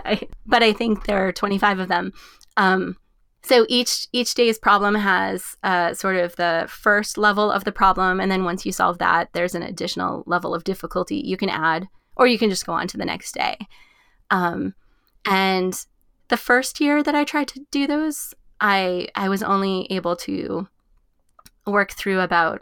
but 0.45 0.62
I 0.62 0.73
think 0.73 1.05
there 1.05 1.25
are 1.25 1.31
25 1.31 1.79
of 1.79 1.88
them. 1.88 2.12
Um, 2.57 2.97
so 3.45 3.65
each 3.67 4.07
each 4.12 4.33
day's 4.36 4.59
problem 4.59 4.95
has 4.95 5.57
uh, 5.63 5.93
sort 5.93 6.17
of 6.17 6.36
the 6.36 6.65
first 6.69 7.17
level 7.17 7.49
of 7.51 7.63
the 7.63 7.71
problem, 7.71 8.19
and 8.19 8.31
then 8.31 8.43
once 8.43 8.65
you 8.65 8.71
solve 8.71 8.99
that, 8.99 9.29
there's 9.33 9.55
an 9.55 9.63
additional 9.63 10.23
level 10.25 10.53
of 10.53 10.63
difficulty 10.63 11.17
you 11.17 11.38
can 11.38 11.49
add, 11.49 11.88
or 12.15 12.27
you 12.27 12.38
can 12.38 12.49
just 12.49 12.65
go 12.65 12.73
on 12.73 12.88
to 12.88 12.97
the 12.97 13.05
next 13.05 13.33
day. 13.33 13.57
Um, 14.31 14.75
and 15.25 15.86
the 16.27 16.38
first 16.38 16.79
year 16.79 17.03
that 17.03 17.15
I 17.15 17.23
tried 17.23 17.47
to 17.49 17.65
do 17.71 17.88
those, 17.88 18.33
I 18.59 19.07
I 19.15 19.29
was 19.29 19.43
only 19.43 19.88
able 19.89 20.15
to 20.17 20.67
work 21.65 21.91
through 21.91 22.19
about 22.21 22.62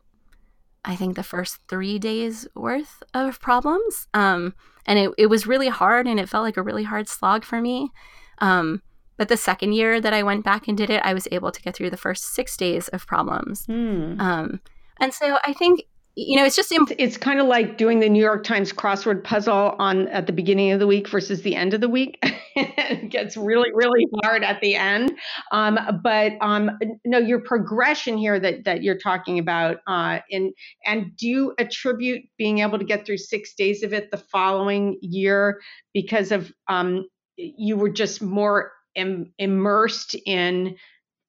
I 0.84 0.96
think 0.96 1.16
the 1.16 1.24
first 1.24 1.60
three 1.68 2.00
days 2.00 2.48
worth 2.56 3.04
of 3.14 3.40
problems. 3.40 4.08
Um, 4.14 4.56
and 4.86 4.98
it, 4.98 5.12
it 5.18 5.28
was 5.28 5.46
really 5.46 5.70
hard 5.70 6.08
and 6.08 6.20
it 6.20 6.28
felt 6.28 6.44
like 6.44 6.58
a 6.58 6.64
really 6.64 6.84
hard 6.84 7.08
slog 7.08 7.46
for 7.46 7.62
me. 7.62 7.92
Um, 8.40 8.82
but 9.18 9.28
the 9.28 9.38
second 9.38 9.74
year 9.74 10.02
that 10.02 10.14
I 10.14 10.24
went 10.24 10.44
back 10.44 10.68
and 10.68 10.76
did 10.76 10.90
it, 10.90 11.04
I 11.06 11.14
was 11.14 11.28
able 11.32 11.52
to 11.52 11.62
get 11.62 11.76
through 11.76 11.92
the 11.92 11.98
first 11.98 12.34
six 12.34 12.58
days 12.58 12.88
of 12.88 13.06
problems. 13.06 13.68
Mm. 13.68 14.20
Um, 14.20 14.62
and 15.00 15.14
so 15.14 15.38
I 15.46 15.54
think 15.54 15.84
you 16.16 16.38
know, 16.38 16.46
it's 16.46 16.56
just 16.56 16.72
imp- 16.72 16.92
it's 16.98 17.16
kind 17.16 17.40
of 17.40 17.48
like 17.48 17.78
doing 17.78 18.00
the 18.00 18.10
New 18.10 18.22
York 18.22 18.44
Times 18.44 18.74
crossword 18.74 19.24
puzzle 19.24 19.76
on 19.80 20.10
at 20.10 20.28
the 20.28 20.34
beginning 20.34 20.72
of 20.72 20.80
the 20.80 20.88
week 20.88 21.08
versus 21.08 21.42
the 21.42 21.56
end 21.56 21.74
of 21.74 21.80
the 21.80 21.88
week. 21.88 22.20
it 22.56 23.10
gets 23.10 23.38
really, 23.38 23.70
really 23.74 24.06
hard 24.24 24.44
at 24.44 24.60
the 24.60 24.76
end. 24.76 25.14
Um, 25.54 25.80
but 26.04 26.34
um, 26.42 26.72
no, 27.06 27.18
your 27.18 27.40
progression 27.40 28.18
here 28.18 28.40
that 28.40 28.66
that 28.66 28.84
you're 28.84 28.98
talking 28.98 29.40
about, 29.40 29.78
uh, 29.88 30.20
in 30.30 30.52
and 30.86 31.16
do 31.16 31.28
you 31.28 31.54
attribute 31.58 32.24
being 32.38 32.60
able 32.60 32.78
to 32.78 32.86
get 32.86 33.06
through 33.06 33.18
six 33.18 33.54
days 33.54 33.82
of 33.82 33.94
it 33.94 34.12
the 34.12 34.18
following 34.18 34.98
year 35.02 35.62
because 35.94 36.34
of 36.34 36.52
um, 36.68 37.06
you 37.38 37.78
were 37.78 37.90
just 37.90 38.22
more 38.22 38.72
Im- 38.96 39.32
immersed 39.38 40.16
in 40.26 40.76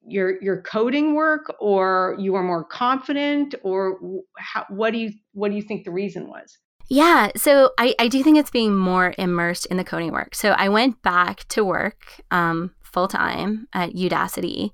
your 0.06 0.42
your 0.42 0.62
coding 0.62 1.14
work 1.14 1.54
or 1.60 2.16
you 2.18 2.32
were 2.32 2.42
more 2.42 2.64
confident 2.64 3.54
or 3.62 3.98
how, 4.36 4.64
what 4.68 4.92
do 4.92 4.98
you 4.98 5.12
what 5.32 5.50
do 5.50 5.56
you 5.56 5.62
think 5.62 5.84
the 5.84 5.90
reason 5.90 6.28
was? 6.28 6.58
Yeah 6.88 7.30
so 7.36 7.70
i, 7.78 7.94
I 7.98 8.08
do 8.08 8.22
think 8.22 8.38
it's 8.38 8.50
being 8.50 8.74
more 8.74 9.14
immersed 9.18 9.66
in 9.66 9.76
the 9.76 9.84
coding 9.84 10.12
work. 10.12 10.34
So 10.34 10.50
i 10.52 10.68
went 10.68 11.02
back 11.02 11.46
to 11.48 11.64
work 11.64 12.20
um, 12.30 12.74
full 12.82 13.08
time 13.08 13.68
at 13.72 13.90
udacity 13.90 14.70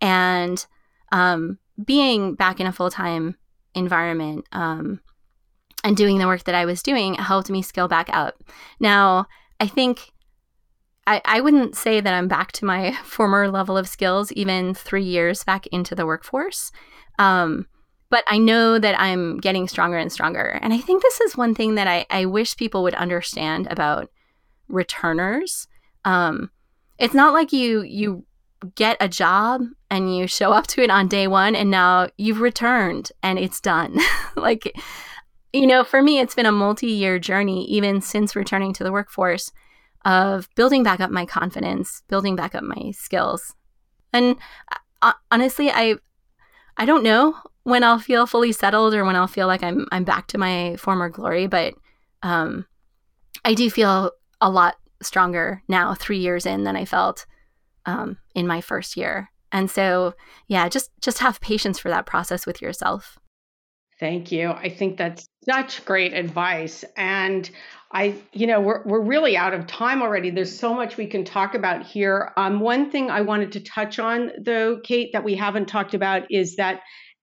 and 0.00 0.64
um, 1.12 1.58
being 1.84 2.34
back 2.34 2.58
in 2.58 2.66
a 2.66 2.72
full-time 2.72 3.36
environment 3.74 4.46
um, 4.52 5.00
and 5.84 5.96
doing 5.96 6.18
the 6.18 6.26
work 6.26 6.44
that 6.44 6.54
i 6.54 6.64
was 6.64 6.82
doing 6.82 7.14
helped 7.14 7.50
me 7.50 7.62
scale 7.62 7.88
back 7.88 8.08
up. 8.12 8.42
Now 8.80 9.26
i 9.60 9.66
think 9.66 10.11
I, 11.06 11.20
I 11.24 11.40
wouldn't 11.40 11.76
say 11.76 12.00
that 12.00 12.14
I'm 12.14 12.28
back 12.28 12.52
to 12.52 12.64
my 12.64 12.92
former 13.04 13.48
level 13.48 13.76
of 13.76 13.88
skills, 13.88 14.32
even 14.32 14.74
three 14.74 15.04
years 15.04 15.44
back 15.44 15.66
into 15.68 15.94
the 15.94 16.06
workforce. 16.06 16.72
Um, 17.18 17.66
but 18.10 18.24
I 18.28 18.38
know 18.38 18.78
that 18.78 19.00
I'm 19.00 19.38
getting 19.38 19.66
stronger 19.68 19.96
and 19.96 20.12
stronger. 20.12 20.58
And 20.62 20.72
I 20.72 20.78
think 20.78 21.02
this 21.02 21.20
is 21.22 21.36
one 21.36 21.54
thing 21.54 21.76
that 21.76 21.86
I, 21.86 22.04
I 22.10 22.26
wish 22.26 22.56
people 22.56 22.82
would 22.82 22.94
understand 22.94 23.68
about 23.70 24.10
returners. 24.68 25.66
Um, 26.04 26.50
it's 26.98 27.14
not 27.14 27.32
like 27.32 27.52
you 27.52 27.82
you 27.82 28.26
get 28.74 28.96
a 29.00 29.08
job 29.08 29.62
and 29.90 30.16
you 30.16 30.26
show 30.26 30.52
up 30.52 30.66
to 30.68 30.82
it 30.82 30.90
on 30.90 31.08
day 31.08 31.26
one 31.26 31.56
and 31.56 31.70
now 31.70 32.08
you've 32.16 32.40
returned 32.40 33.10
and 33.22 33.38
it's 33.38 33.60
done. 33.60 33.98
like, 34.36 34.78
you 35.52 35.66
know, 35.66 35.82
for 35.82 36.02
me, 36.02 36.20
it's 36.20 36.34
been 36.34 36.46
a 36.46 36.52
multi 36.52 36.88
year 36.88 37.18
journey, 37.18 37.64
even 37.64 38.00
since 38.00 38.36
returning 38.36 38.72
to 38.74 38.84
the 38.84 38.92
workforce 38.92 39.52
of 40.04 40.48
building 40.54 40.82
back 40.82 41.00
up 41.00 41.10
my 41.10 41.26
confidence, 41.26 42.02
building 42.08 42.36
back 42.36 42.54
up 42.54 42.64
my 42.64 42.90
skills. 42.92 43.54
And 44.12 44.36
uh, 45.00 45.12
honestly, 45.30 45.70
I 45.70 45.96
I 46.76 46.84
don't 46.84 47.02
know 47.04 47.36
when 47.64 47.84
I'll 47.84 47.98
feel 47.98 48.26
fully 48.26 48.52
settled 48.52 48.94
or 48.94 49.04
when 49.04 49.16
I'll 49.16 49.26
feel 49.26 49.46
like 49.46 49.62
I'm 49.62 49.86
I'm 49.92 50.04
back 50.04 50.26
to 50.28 50.38
my 50.38 50.76
former 50.76 51.08
glory, 51.08 51.46
but 51.46 51.74
um, 52.22 52.66
I 53.44 53.54
do 53.54 53.70
feel 53.70 54.12
a 54.40 54.50
lot 54.50 54.76
stronger 55.02 55.62
now, 55.68 55.94
three 55.94 56.18
years 56.18 56.46
in, 56.46 56.64
than 56.64 56.76
I 56.76 56.84
felt 56.84 57.26
um, 57.86 58.18
in 58.34 58.46
my 58.46 58.60
first 58.60 58.96
year. 58.96 59.30
And 59.50 59.70
so, 59.70 60.14
yeah, 60.48 60.68
just 60.68 60.90
just 61.00 61.18
have 61.18 61.40
patience 61.40 61.78
for 61.78 61.88
that 61.90 62.06
process 62.06 62.46
with 62.46 62.62
yourself. 62.62 63.18
Thank 64.00 64.32
you. 64.32 64.50
I 64.50 64.68
think 64.68 64.96
that's 64.96 65.26
such 65.48 65.84
great 65.84 66.14
advice. 66.14 66.84
And 66.96 67.48
I, 67.92 68.14
you 68.32 68.46
know, 68.46 68.60
we're, 68.60 68.82
we're 68.84 69.02
really 69.02 69.36
out 69.36 69.52
of 69.54 69.66
time 69.66 70.00
already. 70.02 70.30
There's 70.30 70.56
so 70.58 70.72
much 70.74 70.96
we 70.96 71.06
can 71.06 71.24
talk 71.24 71.54
about 71.54 71.84
here. 71.84 72.32
Um, 72.36 72.60
one 72.60 72.90
thing 72.90 73.10
I 73.10 73.20
wanted 73.20 73.52
to 73.52 73.60
touch 73.60 73.98
on, 73.98 74.30
though, 74.40 74.80
Kate, 74.82 75.10
that 75.12 75.24
we 75.24 75.34
haven't 75.34 75.66
talked 75.66 75.94
about 75.94 76.30
is 76.30 76.56
that 76.56 76.80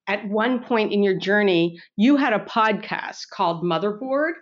at 0.08 0.28
one 0.28 0.64
point 0.64 0.92
in 0.92 1.04
your 1.04 1.18
journey, 1.18 1.80
you 1.96 2.18
had 2.18 2.34
a 2.34 2.40
podcast 2.40 3.30
called 3.32 3.64
Motherboard. 3.64 4.34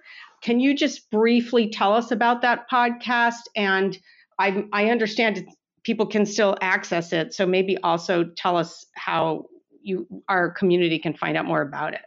Can 0.41 0.59
you 0.59 0.75
just 0.75 1.09
briefly 1.11 1.69
tell 1.69 1.93
us 1.93 2.11
about 2.11 2.41
that 2.41 2.69
podcast? 2.69 3.43
And 3.55 3.97
I, 4.39 4.65
I 4.71 4.89
understand 4.89 5.47
people 5.83 6.05
can 6.05 6.25
still 6.25 6.57
access 6.61 7.13
it. 7.13 7.33
So 7.33 7.45
maybe 7.45 7.77
also 7.77 8.25
tell 8.35 8.57
us 8.57 8.85
how 8.95 9.45
you 9.81 10.07
our 10.27 10.51
community 10.51 10.99
can 10.99 11.13
find 11.13 11.37
out 11.37 11.45
more 11.45 11.61
about 11.61 11.93
it. 11.93 12.01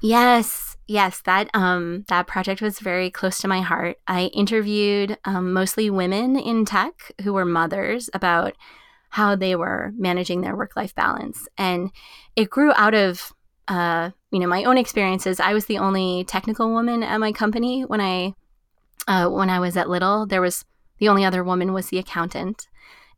Yes, 0.00 0.76
yes, 0.86 1.20
that 1.22 1.50
um 1.54 2.04
that 2.08 2.26
project 2.26 2.62
was 2.62 2.80
very 2.80 3.10
close 3.10 3.38
to 3.38 3.48
my 3.48 3.60
heart. 3.60 3.98
I 4.06 4.26
interviewed 4.26 5.18
um, 5.24 5.52
mostly 5.52 5.90
women 5.90 6.38
in 6.38 6.64
tech 6.64 7.12
who 7.22 7.32
were 7.34 7.44
mothers 7.44 8.08
about 8.14 8.54
how 9.10 9.34
they 9.36 9.56
were 9.56 9.92
managing 9.96 10.40
their 10.40 10.56
work 10.56 10.76
life 10.76 10.94
balance, 10.94 11.48
and 11.58 11.90
it 12.36 12.48
grew 12.50 12.72
out 12.76 12.94
of 12.94 13.32
uh, 13.68 14.10
you 14.30 14.38
know 14.40 14.46
my 14.46 14.64
own 14.64 14.78
experiences. 14.78 15.38
I 15.40 15.52
was 15.52 15.66
the 15.66 15.78
only 15.78 16.24
technical 16.24 16.70
woman 16.70 17.02
at 17.02 17.20
my 17.20 17.32
company 17.32 17.82
when 17.82 18.00
I 18.00 18.34
uh, 19.06 19.28
when 19.28 19.50
I 19.50 19.60
was 19.60 19.76
at 19.76 19.90
Little. 19.90 20.26
There 20.26 20.40
was 20.40 20.64
the 20.98 21.08
only 21.08 21.24
other 21.24 21.44
woman 21.44 21.72
was 21.74 21.88
the 21.88 21.98
accountant, 21.98 22.68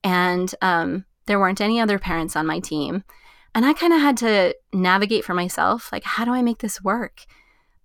and 0.03 0.53
um, 0.61 1.05
there 1.27 1.39
weren't 1.39 1.61
any 1.61 1.81
other 1.81 1.99
parents 1.99 2.35
on 2.35 2.47
my 2.47 2.59
team. 2.59 3.05
And 3.55 3.67
I 3.67 3.73
kind 3.75 3.93
of 3.93 4.01
had 4.01 4.17
to 4.19 4.55
navigate 4.73 5.25
for 5.25 5.35
myself 5.35 5.91
like, 5.93 6.05
how 6.05 6.25
do 6.25 6.33
I 6.33 6.43
make 6.43 6.59
this 6.59 6.83
work? 6.83 7.27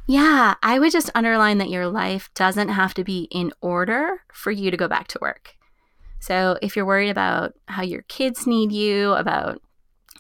Yeah, 0.07 0.57
I 0.63 0.79
would 0.79 0.93
just 0.93 1.11
underline 1.15 1.57
that 1.59 1.71
your 1.71 1.87
life 1.87 2.29
doesn't 2.35 2.69
have 2.69 2.93
to 2.95 3.05
be 3.05 3.29
in 3.31 3.53
order 3.63 4.23
for 4.35 4.51
you 4.51 4.71
to 4.71 4.77
go 4.77 4.89
back 4.89 5.09
to 5.09 5.19
work. 5.23 5.55
So 6.23 6.57
if 6.63 6.77
you're 6.77 6.87
worried 6.87 7.11
about 7.11 7.55
how 7.67 7.83
your 7.83 8.03
kids 8.03 8.47
need 8.47 8.71
you, 8.71 9.13
about 9.15 9.61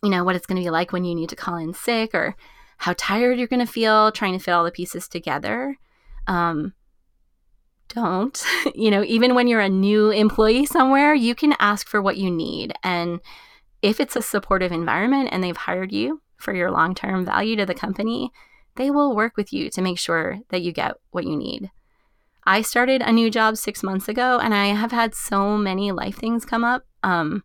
you 0.02 0.10
know, 0.10 0.24
what 0.24 0.34
it's 0.34 0.46
going 0.46 0.60
to 0.60 0.64
be 0.64 0.70
like 0.70 0.92
when 0.92 1.04
you 1.04 1.14
need 1.14 1.28
to 1.28 1.36
call 1.36 1.56
in 1.56 1.72
sick 1.72 2.12
or 2.12 2.34
how 2.78 2.92
tired 2.98 3.38
you're 3.38 3.46
going 3.46 3.64
to 3.64 3.72
feel 3.72 4.10
trying 4.10 4.32
to 4.32 4.42
fit 4.42 4.50
all 4.50 4.64
the 4.64 4.72
pieces 4.72 5.06
together. 5.06 5.78
Um, 6.26 6.74
don't. 7.88 8.42
you 8.74 8.90
know, 8.90 9.04
even 9.04 9.36
when 9.36 9.46
you're 9.46 9.60
a 9.60 9.68
new 9.68 10.10
employee 10.10 10.66
somewhere, 10.66 11.14
you 11.14 11.36
can 11.36 11.54
ask 11.60 11.86
for 11.86 12.02
what 12.02 12.16
you 12.16 12.32
need. 12.32 12.72
And 12.82 13.20
if 13.80 14.00
it's 14.00 14.16
a 14.16 14.22
supportive 14.22 14.72
environment 14.72 15.28
and 15.30 15.42
they've 15.42 15.56
hired 15.56 15.92
you 15.92 16.20
for 16.36 16.52
your 16.52 16.72
long 16.72 16.96
term 16.96 17.24
value 17.24 17.54
to 17.56 17.66
the 17.66 17.74
company, 17.74 18.32
they 18.74 18.90
will 18.90 19.14
work 19.14 19.36
with 19.36 19.52
you 19.52 19.70
to 19.70 19.82
make 19.82 20.00
sure 20.00 20.40
that 20.48 20.62
you 20.62 20.72
get 20.72 20.94
what 21.12 21.24
you 21.24 21.36
need. 21.36 21.70
I 22.44 22.62
started 22.62 23.02
a 23.02 23.12
new 23.12 23.30
job 23.30 23.56
six 23.56 23.82
months 23.82 24.08
ago 24.08 24.38
and 24.42 24.54
I 24.54 24.66
have 24.66 24.92
had 24.92 25.14
so 25.14 25.56
many 25.56 25.92
life 25.92 26.16
things 26.16 26.44
come 26.44 26.64
up. 26.64 26.84
Um, 27.02 27.44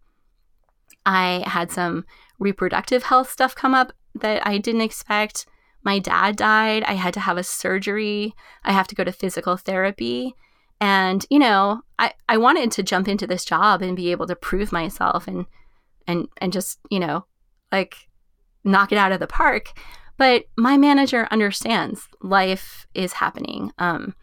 I 1.05 1.43
had 1.45 1.71
some 1.71 2.05
reproductive 2.39 3.03
health 3.03 3.31
stuff 3.31 3.55
come 3.55 3.73
up 3.73 3.93
that 4.15 4.45
I 4.45 4.57
didn't 4.57 4.81
expect. 4.81 5.45
My 5.83 5.99
dad 5.99 6.35
died. 6.35 6.83
I 6.83 6.93
had 6.93 7.13
to 7.13 7.19
have 7.19 7.37
a 7.37 7.43
surgery. 7.43 8.33
I 8.63 8.73
have 8.73 8.87
to 8.87 8.95
go 8.95 9.03
to 9.03 9.11
physical 9.11 9.55
therapy. 9.55 10.35
And, 10.81 11.25
you 11.29 11.39
know, 11.39 11.81
I, 11.97 12.13
I 12.27 12.37
wanted 12.37 12.71
to 12.73 12.83
jump 12.83 13.07
into 13.07 13.25
this 13.25 13.45
job 13.45 13.81
and 13.81 13.95
be 13.95 14.11
able 14.11 14.27
to 14.27 14.35
prove 14.35 14.71
myself 14.71 15.27
and 15.27 15.45
and 16.05 16.27
and 16.37 16.53
just, 16.53 16.79
you 16.89 16.99
know, 16.99 17.25
like 17.71 17.95
knock 18.63 18.91
it 18.91 18.97
out 18.97 19.11
of 19.11 19.19
the 19.19 19.27
park. 19.27 19.71
But 20.17 20.45
my 20.57 20.77
manager 20.77 21.27
understands 21.31 22.07
life 22.21 22.87
is 22.93 23.13
happening. 23.13 23.71
Um, 23.77 24.15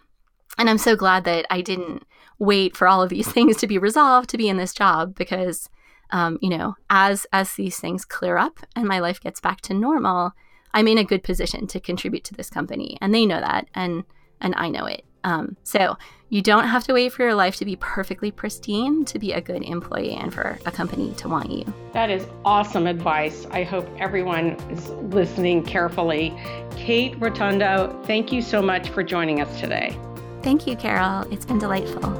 and 0.59 0.71
I'm 0.71 0.79
so 0.79 0.97
glad 0.97 1.25
that 1.25 1.47
I 1.51 1.61
didn't 1.61 2.05
wait 2.39 2.77
for 2.77 2.89
all 2.89 3.03
of 3.03 3.11
these 3.11 3.29
things 3.33 3.57
to 3.59 3.67
be 3.67 3.79
resolved 3.79 4.31
to 4.31 4.39
be 4.39 4.49
in 4.49 4.57
this 4.57 4.75
job 4.75 5.15
because 5.15 5.69
um, 6.11 6.39
you 6.41 6.49
know, 6.49 6.77
as 6.91 7.27
as 7.33 7.55
these 7.55 7.79
things 7.79 8.05
clear 8.05 8.37
up 8.37 8.61
and 8.77 8.87
my 8.87 9.01
life 9.01 9.21
gets 9.21 9.41
back 9.41 9.61
to 9.63 9.75
normal, 9.75 10.33
I'm 10.73 10.89
in 10.89 10.99
a 10.99 11.05
good 11.05 11.23
position 11.23 11.67
to 11.69 11.81
contribute 11.81 12.25
to 12.25 12.35
this 12.35 12.51
company, 12.51 12.97
and 13.01 13.15
they 13.15 13.27
know 13.27 13.41
that, 13.41 13.69
and 13.75 14.05
and 14.41 14.55
I 14.57 14.69
know 14.69 14.87
it. 14.87 15.05
Um, 15.25 15.57
so 15.65 15.97
you 16.29 16.43
don't 16.43 16.69
have 16.69 16.85
to 16.85 16.93
wait 16.93 17.13
for 17.13 17.23
your 17.23 17.35
life 17.35 17.57
to 17.57 17.65
be 17.65 17.77
perfectly 17.77 18.31
pristine 18.31 19.05
to 19.07 19.19
be 19.19 19.33
a 19.33 19.41
good 19.41 19.63
employee 19.63 20.15
and 20.15 20.35
for 20.35 20.59
a 20.67 20.71
company 20.71 21.15
to 21.15 21.29
want 21.29 21.51
you. 21.51 21.65
That 21.93 22.11
is 22.11 22.27
awesome 22.45 22.87
advice. 22.87 23.47
I 23.51 23.63
hope 23.63 23.89
everyone 23.99 24.51
is 24.71 24.91
listening 24.91 25.65
carefully. 25.65 26.37
Kate 26.77 27.19
Rotundo, 27.19 27.99
thank 28.05 28.33
you 28.33 28.43
so 28.43 28.61
much 28.61 28.91
for 28.91 29.03
joining 29.03 29.41
us 29.41 29.61
today. 29.61 29.99
Thank 30.45 30.67
you, 30.67 30.77
Carol. 30.77 31.27
It's 31.33 31.47
been 31.47 31.59
delightful. 31.59 32.13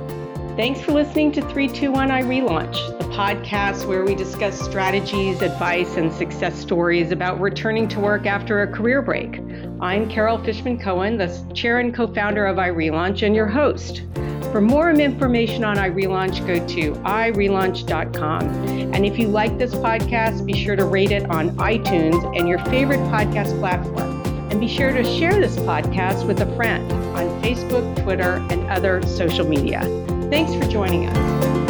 Thanks 0.57 0.81
for 0.81 0.93
listening 0.93 1.31
to 1.33 1.43
321 1.43 2.09
iRelaunch, 2.09 2.99
the 2.99 3.05
podcast 3.09 3.87
where 3.87 4.03
we 4.03 4.15
discuss 4.15 4.59
strategies, 4.59 5.43
advice, 5.43 5.99
and 5.99 6.11
success 6.11 6.59
stories 6.59 7.13
about 7.13 7.39
returning 7.39 7.87
to 7.89 8.01
work 8.01 8.25
after 8.25 8.63
a 8.63 8.67
career 8.67 9.03
break. 9.03 9.41
I'm 9.79 10.09
Carol 10.09 10.43
Fishman 10.43 10.79
Cohen, 10.79 11.19
the 11.19 11.29
chair 11.53 11.81
and 11.81 11.95
co 11.95 12.07
founder 12.07 12.47
of 12.47 12.57
iRelaunch, 12.57 13.27
and 13.27 13.37
your 13.37 13.47
host. 13.47 14.05
For 14.53 14.63
more 14.63 14.91
information 14.91 15.63
on 15.63 15.77
iRelaunch, 15.77 16.47
go 16.47 16.67
to 16.67 16.93
irelaunch.com. 17.03 18.43
And 18.95 19.05
if 19.05 19.19
you 19.19 19.29
like 19.29 19.59
this 19.59 19.75
podcast, 19.75 20.47
be 20.47 20.55
sure 20.55 20.77
to 20.77 20.87
rate 20.87 21.11
it 21.11 21.29
on 21.29 21.51
iTunes 21.57 22.39
and 22.39 22.49
your 22.49 22.61
favorite 22.61 23.01
podcast 23.11 23.59
platform. 23.59 24.24
And 24.55 24.61
be 24.61 24.69
sure 24.69 24.93
to 24.93 25.03
share 25.03 25.41
this 25.41 25.57
podcast 25.57 26.29
with 26.29 26.41
a 26.41 26.55
friend 26.55 26.93
on 26.93 27.43
Facebook, 27.43 28.01
Twitter, 28.05 28.37
and 28.51 28.71
other 28.71 29.03
social 29.03 29.45
media. 29.45 29.81
Thanks 30.31 30.55
for 30.55 30.71
joining 30.71 31.09
us. 31.09 31.64